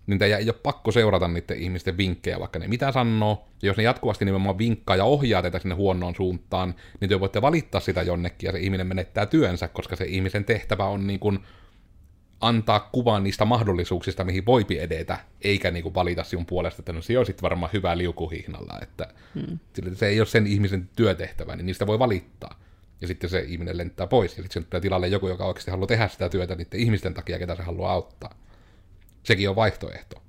niin 0.08 0.20
teidän 0.20 0.40
ei 0.40 0.50
ole 0.50 0.60
pakko 0.64 0.92
seurata 0.92 1.28
niiden 1.28 1.58
ihmisten 1.58 1.98
vinkkejä, 1.98 2.40
vaikka 2.40 2.60
ne 2.60 2.68
mitä 2.68 2.92
sanoo. 2.92 3.48
Ja 3.62 3.68
jos 3.68 3.78
ne 3.78 3.84
jatkuvasti 3.84 4.26
nimenomaan 4.26 4.58
vinkkaa 4.58 4.96
ja 4.96 5.06
ohjaa 5.06 5.42
teitä 5.42 5.60
sinne 5.60 5.76
huonoon 5.76 6.16
suuntaan, 6.16 6.76
niin 7.00 7.10
te 7.10 7.20
voitte 7.20 7.42
valittaa 7.42 7.82
sitä 7.82 8.02
jonnekin 8.02 8.48
ja 8.48 8.52
se 8.52 8.60
ihminen 8.60 8.88
menettää 8.88 9.26
työnsä, 9.26 9.68
koska 9.68 9.96
se 9.96 10.06
ihmisen 10.06 10.46
tehtävä 10.46 10.86
on 10.86 11.08
niin 11.08 11.20
kuin 11.20 11.40
antaa 12.42 12.80
kuvan 12.80 13.24
niistä 13.24 13.46
mahdollisuuksista, 13.46 14.24
mihin 14.24 14.46
voipi 14.46 14.80
edetä, 14.80 15.20
eikä 15.42 15.72
niinku 15.72 15.94
valita 15.94 16.24
sinun 16.24 16.46
puolesta, 16.46 16.82
että 16.82 16.94
no 16.94 17.02
se 17.02 17.18
olisi 17.18 17.36
varmaan 17.42 17.72
hyvä 17.74 17.98
liukuhihnalla, 17.98 18.80
että 18.82 19.08
hmm. 19.36 19.60
se 19.94 20.08
ei 20.08 20.20
ole 20.20 20.28
sen 20.28 20.48
ihmisen 20.48 20.90
työtehtävä, 20.96 21.56
niin 21.56 21.66
niistä 21.66 21.88
voi 21.88 22.00
valittaa. 22.00 22.60
Ja 23.02 23.08
sitten 23.08 23.30
se 23.30 23.40
ihminen 23.40 23.78
lentää 23.78 24.08
pois, 24.08 24.38
ja 24.38 24.44
sitten 24.44 24.66
tulee 24.66 24.82
tilalle 24.82 25.08
joku, 25.08 25.28
joka 25.28 25.46
oikeasti 25.46 25.72
haluaa 25.72 25.88
tehdä 25.88 26.08
sitä 26.08 26.30
työtä 26.30 26.56
niiden 26.56 26.80
ihmisten 26.80 27.14
takia, 27.14 27.40
ketä 27.40 27.56
se 27.56 27.64
haluaa 27.64 27.92
auttaa. 27.92 28.36
Sekin 29.24 29.50
on 29.50 29.56
vaihtoehto. 29.56 30.22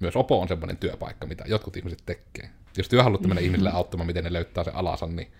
Myös 0.00 0.16
Opo 0.16 0.40
on 0.40 0.48
semmoinen 0.48 0.76
työpaikka, 0.76 1.26
mitä 1.26 1.44
jotkut 1.46 1.76
ihmiset 1.76 2.02
tekee. 2.06 2.50
Jos 2.76 2.88
työ 2.88 3.02
haluatte 3.02 3.28
mennä 3.28 3.40
ihmisille 3.40 3.70
auttamaan, 3.70 4.06
miten 4.06 4.24
ne 4.24 4.32
löytää 4.32 4.64
se 4.64 4.70
alansa, 4.70 5.06
niin, 5.06 5.32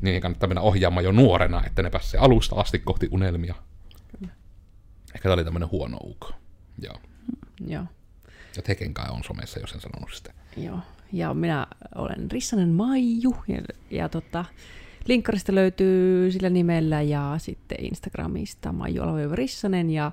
niin 0.00 0.20
kannattaa 0.20 0.48
mennä 0.48 0.60
ohjaamaan 0.60 1.04
jo 1.04 1.12
nuorena, 1.12 1.62
että 1.66 1.82
ne 1.82 1.90
pääsee 1.90 2.20
alusta 2.20 2.56
asti 2.56 2.78
kohti 2.78 3.08
unelmia. 3.10 3.54
Ehkä 5.16 5.22
tämä 5.22 5.34
oli 5.34 5.44
tämmöinen 5.44 5.70
huono 5.70 5.98
uko. 6.02 6.30
Joo. 6.82 7.00
Joo. 7.66 7.84
Ja 8.56 8.62
Teken 8.62 8.94
kai 8.94 9.06
on 9.10 9.24
somessa, 9.24 9.60
jos 9.60 9.72
en 9.72 9.80
sanonut 9.80 10.10
sitä. 10.12 10.32
Joo. 10.56 10.78
Ja 11.12 11.34
minä 11.34 11.66
olen 11.94 12.30
Rissanen 12.30 12.68
Maiju. 12.68 13.36
Ja, 13.48 13.62
ja 13.90 14.08
tota, 14.08 14.44
linkkarista 15.06 15.54
löytyy 15.54 16.32
sillä 16.32 16.50
nimellä 16.50 17.02
ja 17.02 17.34
sitten 17.38 17.84
Instagramista 17.84 18.72
Maiju 18.72 19.02
Rissanen 19.32 19.90
ja 19.90 20.12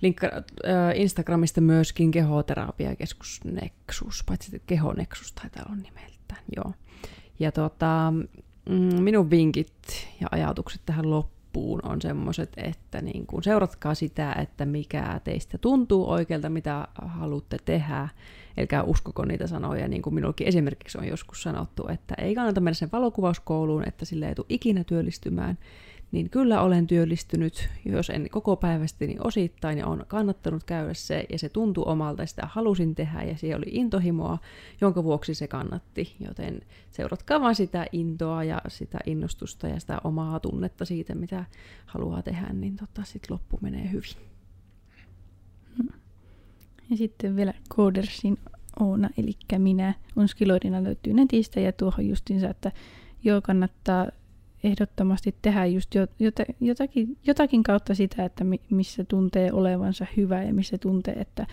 linkka, 0.00 0.26
äh, 0.26 1.00
Instagramista 1.00 1.60
myöskin 1.60 2.10
kehoterapiakeskus 2.10 3.40
Nexus, 3.44 4.24
paitsi 4.26 4.62
kehonexus 4.66 5.32
taitaa 5.32 5.64
olla 5.66 5.76
nimeltään, 5.76 6.42
joo. 6.56 6.72
Ja 7.38 7.52
tota, 7.52 8.12
mm, 8.68 9.02
minun 9.02 9.30
vinkit 9.30 10.08
ja 10.20 10.28
ajatukset 10.30 10.80
tähän 10.86 11.10
loppuun 11.10 11.37
loppuun 11.48 11.80
on 11.82 12.02
semmoiset, 12.02 12.52
että 12.56 13.02
niin 13.02 13.26
kuin 13.26 13.42
seuratkaa 13.42 13.94
sitä, 13.94 14.32
että 14.32 14.64
mikä 14.64 15.20
teistä 15.24 15.58
tuntuu 15.58 16.10
oikealta, 16.10 16.48
mitä 16.48 16.88
haluatte 17.02 17.56
tehdä, 17.64 18.08
elkää 18.56 18.82
uskoko 18.82 19.24
niitä 19.24 19.46
sanoja, 19.46 19.88
niin 19.88 20.02
kuin 20.02 20.14
minullakin 20.14 20.46
esimerkiksi 20.46 20.98
on 20.98 21.08
joskus 21.08 21.42
sanottu, 21.42 21.88
että 21.88 22.14
ei 22.18 22.34
kannata 22.34 22.60
mennä 22.60 22.74
sen 22.74 22.92
valokuvauskouluun, 22.92 23.88
että 23.88 24.04
sille 24.04 24.28
ei 24.28 24.34
tule 24.34 24.46
ikinä 24.48 24.84
työllistymään. 24.84 25.58
Niin 26.12 26.30
kyllä 26.30 26.62
olen 26.62 26.86
työllistynyt, 26.86 27.68
jos 27.84 28.10
en 28.10 28.28
koko 28.30 28.56
päivästi, 28.56 29.06
niin 29.06 29.26
osittain, 29.26 29.78
ja 29.78 29.86
on 29.86 30.04
kannattanut 30.08 30.64
käydä 30.64 30.94
se, 30.94 31.24
ja 31.32 31.38
se 31.38 31.48
tuntui 31.48 31.84
omalta, 31.86 32.22
ja 32.22 32.26
sitä 32.26 32.42
halusin 32.46 32.94
tehdä, 32.94 33.22
ja 33.22 33.36
se 33.36 33.56
oli 33.56 33.66
intohimoa, 33.68 34.38
jonka 34.80 35.04
vuoksi 35.04 35.34
se 35.34 35.48
kannatti. 35.48 36.16
Joten 36.20 36.60
seuratkaa 36.90 37.40
vaan 37.40 37.54
sitä 37.54 37.86
intoa 37.92 38.44
ja 38.44 38.60
sitä 38.68 38.98
innostusta 39.06 39.68
ja 39.68 39.80
sitä 39.80 40.00
omaa 40.04 40.40
tunnetta 40.40 40.84
siitä, 40.84 41.14
mitä 41.14 41.44
haluaa 41.86 42.22
tehdä, 42.22 42.52
niin 42.52 42.76
tota, 42.76 43.04
sitten 43.04 43.34
loppu 43.34 43.58
menee 43.60 43.90
hyvin. 43.92 44.28
Ja 46.90 46.96
sitten 46.96 47.36
vielä 47.36 47.54
Codersin 47.74 48.38
Oona, 48.80 49.10
eli 49.18 49.32
minä, 49.58 49.94
on 50.16 50.28
Skiloidina 50.28 50.84
löytyy 50.84 51.12
netistä 51.12 51.60
ja 51.60 51.72
tuohon 51.72 52.08
justiinsa, 52.08 52.50
että 52.50 52.72
joo 53.24 53.40
kannattaa 53.42 54.06
ehdottomasti 54.64 55.34
tehdä 55.42 55.66
just 55.66 55.94
jotakin, 56.60 57.18
jotakin 57.26 57.62
kautta 57.62 57.94
sitä, 57.94 58.24
että 58.24 58.44
missä 58.70 59.04
tuntee 59.04 59.52
olevansa 59.52 60.06
hyvä 60.16 60.42
ja 60.42 60.54
missä 60.54 60.78
tuntee, 60.78 61.14
että 61.14 61.46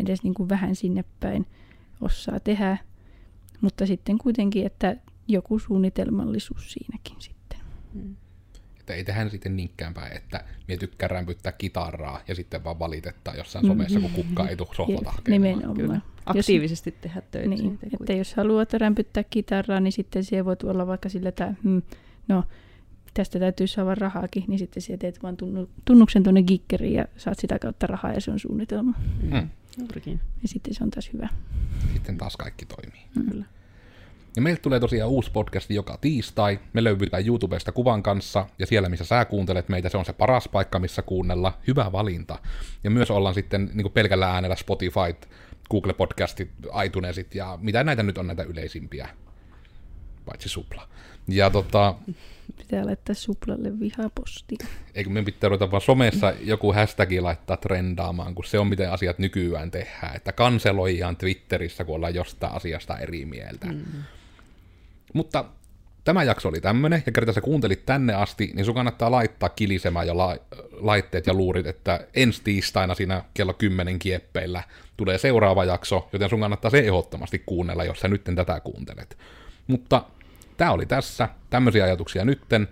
edes 0.00 0.22
niin 0.22 0.34
kuin 0.34 0.48
vähän 0.48 0.76
sinne 0.76 1.04
päin 1.20 1.46
osaa 2.00 2.40
tehdä. 2.40 2.78
Mutta 3.60 3.86
sitten 3.86 4.18
kuitenkin, 4.18 4.66
että 4.66 4.96
joku 5.28 5.58
suunnitelmallisuus 5.58 6.72
siinäkin 6.72 7.16
sitten. 7.18 7.58
Mm. 7.94 8.16
Että 8.80 8.94
ei 8.94 9.04
tehdä 9.04 9.28
sitten 9.28 9.56
niinkään 9.56 9.94
päin, 9.94 10.16
että 10.16 10.44
minä 10.68 10.78
tykkään 10.78 11.10
rämpyttää 11.10 11.52
kitaraa 11.52 12.20
ja 12.28 12.34
sitten 12.34 12.64
vaan 12.64 12.78
valitettaa 12.78 13.34
jossain 13.34 13.66
somessa, 13.66 14.00
kun 14.00 14.10
kukka 14.10 14.48
ei 14.48 14.56
tule 14.56 14.68
sohvalta 14.76 15.12
Nimenomaan. 15.28 15.76
Kyllä. 15.76 16.00
Aktiivisesti 16.26 16.90
jos, 16.90 17.00
tehdä 17.00 17.22
töitä. 17.30 17.48
Niin, 17.48 17.78
että 18.00 18.12
jos 18.12 18.34
haluat 18.34 18.72
rämpyttää 18.72 19.24
kitaraa, 19.24 19.80
niin 19.80 19.92
sitten 19.92 20.24
siellä 20.24 20.44
voi 20.44 20.56
olla 20.64 20.86
vaikka 20.86 21.08
sillä, 21.08 21.28
että 21.28 21.54
hmm, 21.62 21.82
no, 22.28 22.44
tästä 23.14 23.38
täytyy 23.38 23.66
saada 23.66 23.94
rahaakin, 23.94 24.44
niin 24.48 24.58
sitten 24.58 24.82
siellä 24.82 25.00
teet 25.00 25.22
vaan 25.22 25.36
tunnuksen 25.84 26.22
tuonne 26.22 26.42
gikkeriin 26.42 26.94
ja 26.94 27.04
saat 27.16 27.38
sitä 27.38 27.58
kautta 27.58 27.86
rahaa 27.86 28.12
ja 28.12 28.20
se 28.20 28.30
on 28.30 28.38
suunnitelma. 28.38 28.94
Mm. 29.22 29.48
Juurikin. 29.78 30.20
Ja 30.42 30.48
sitten 30.48 30.74
se 30.74 30.84
on 30.84 30.90
taas 30.90 31.10
hyvä. 31.12 31.28
Sitten 31.92 32.18
taas 32.18 32.36
kaikki 32.36 32.66
toimii. 32.66 33.02
Mm. 33.16 33.30
Kyllä. 33.30 33.44
Ja 34.36 34.42
meiltä 34.42 34.62
tulee 34.62 34.80
tosiaan 34.80 35.10
uusi 35.10 35.30
podcast 35.30 35.70
joka 35.70 35.98
tiistai. 36.00 36.60
Me 36.72 36.84
löydetään 36.84 37.26
YouTubesta 37.26 37.72
kuvan 37.72 38.02
kanssa, 38.02 38.46
ja 38.58 38.66
siellä 38.66 38.88
missä 38.88 39.04
sä 39.04 39.24
kuuntelet 39.24 39.68
meitä, 39.68 39.88
se 39.88 39.96
on 39.96 40.04
se 40.04 40.12
paras 40.12 40.48
paikka, 40.48 40.78
missä 40.78 41.02
kuunnella. 41.02 41.58
Hyvä 41.66 41.92
valinta. 41.92 42.38
Ja 42.84 42.90
myös 42.90 43.10
ollaan 43.10 43.34
sitten 43.34 43.70
niin 43.74 43.92
pelkällä 43.92 44.30
äänellä 44.30 44.56
Spotify, 44.56 45.28
Google 45.70 45.92
Podcastit, 45.92 46.50
iTunesit 46.86 47.34
ja 47.34 47.58
mitä 47.62 47.84
näitä 47.84 48.02
nyt 48.02 48.18
on 48.18 48.26
näitä 48.26 48.42
yleisimpiä. 48.42 49.08
Paitsi 50.24 50.48
supla. 50.48 50.88
Ja 51.28 51.50
tota... 51.50 51.94
Pitää 52.56 52.86
laittaa 52.86 53.14
suplalle 53.14 53.80
vihaposti. 53.80 54.58
Eikö 54.94 55.10
me 55.10 55.22
pitää 55.22 55.48
ruveta 55.48 55.70
vaan 55.70 55.80
somessa 55.80 56.32
joku 56.40 56.72
hashtagi 56.72 57.20
laittaa 57.20 57.56
trendaamaan, 57.56 58.34
kun 58.34 58.44
se 58.44 58.58
on 58.58 58.66
miten 58.66 58.92
asiat 58.92 59.18
nykyään 59.18 59.70
tehdään. 59.70 60.16
Että 60.16 60.32
kanseloidaan 60.32 61.16
Twitterissä, 61.16 61.84
kun 61.84 61.94
ollaan 61.94 62.14
jostain 62.14 62.52
asiasta 62.52 62.98
eri 62.98 63.24
mieltä. 63.24 63.66
Mm. 63.66 63.82
Mutta 65.12 65.44
tämä 66.04 66.22
jakso 66.22 66.48
oli 66.48 66.60
tämmönen, 66.60 67.02
ja 67.06 67.12
kerta 67.12 67.32
sä 67.32 67.40
kuuntelit 67.40 67.86
tänne 67.86 68.14
asti, 68.14 68.50
niin 68.54 68.64
sun 68.64 68.74
kannattaa 68.74 69.10
laittaa 69.10 69.48
kilisemään 69.48 70.06
jo 70.06 70.16
la- 70.16 70.38
laitteet 70.72 71.26
ja 71.26 71.34
luurit, 71.34 71.66
että 71.66 72.06
ensi 72.14 72.40
tiistaina 72.44 72.94
siinä 72.94 73.24
kello 73.34 73.52
10 73.52 73.98
kieppeillä 73.98 74.62
tulee 74.96 75.18
seuraava 75.18 75.64
jakso, 75.64 76.08
joten 76.12 76.30
sun 76.30 76.40
kannattaa 76.40 76.70
se 76.70 76.78
ehdottomasti 76.78 77.42
kuunnella, 77.46 77.84
jos 77.84 78.00
sä 78.00 78.08
nytten 78.08 78.36
tätä 78.36 78.60
kuuntelet. 78.60 79.18
Mutta 79.66 80.04
tämä 80.56 80.72
oli 80.72 80.86
tässä, 80.86 81.28
tämmöisiä 81.50 81.84
ajatuksia 81.84 82.24
nytten, 82.24 82.68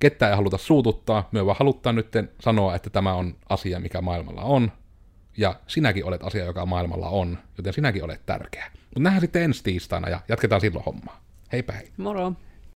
ketään 0.00 0.30
ei 0.30 0.36
haluta 0.36 0.58
suututtaa, 0.58 1.28
me 1.32 1.46
vaan 1.46 1.56
haluttaa 1.60 1.92
nytten 1.92 2.30
sanoa, 2.40 2.74
että 2.74 2.90
tämä 2.90 3.14
on 3.14 3.36
asia, 3.48 3.80
mikä 3.80 4.00
maailmalla 4.00 4.42
on, 4.42 4.72
ja 5.36 5.60
sinäkin 5.66 6.04
olet 6.04 6.22
asia, 6.22 6.44
joka 6.44 6.66
maailmalla 6.66 7.08
on, 7.08 7.38
joten 7.58 7.72
sinäkin 7.72 8.04
olet 8.04 8.26
tärkeä. 8.26 8.70
Mutta 8.74 9.00
nähdään 9.00 9.20
sitten 9.20 9.42
ensi 9.42 9.64
tiistaina 9.64 10.08
ja 10.08 10.20
jatketaan 10.28 10.60
silloin 10.60 10.84
hommaa. 10.84 11.20
Heipä 11.52 11.72
hei. 11.72 11.92
Moro. 11.96 12.32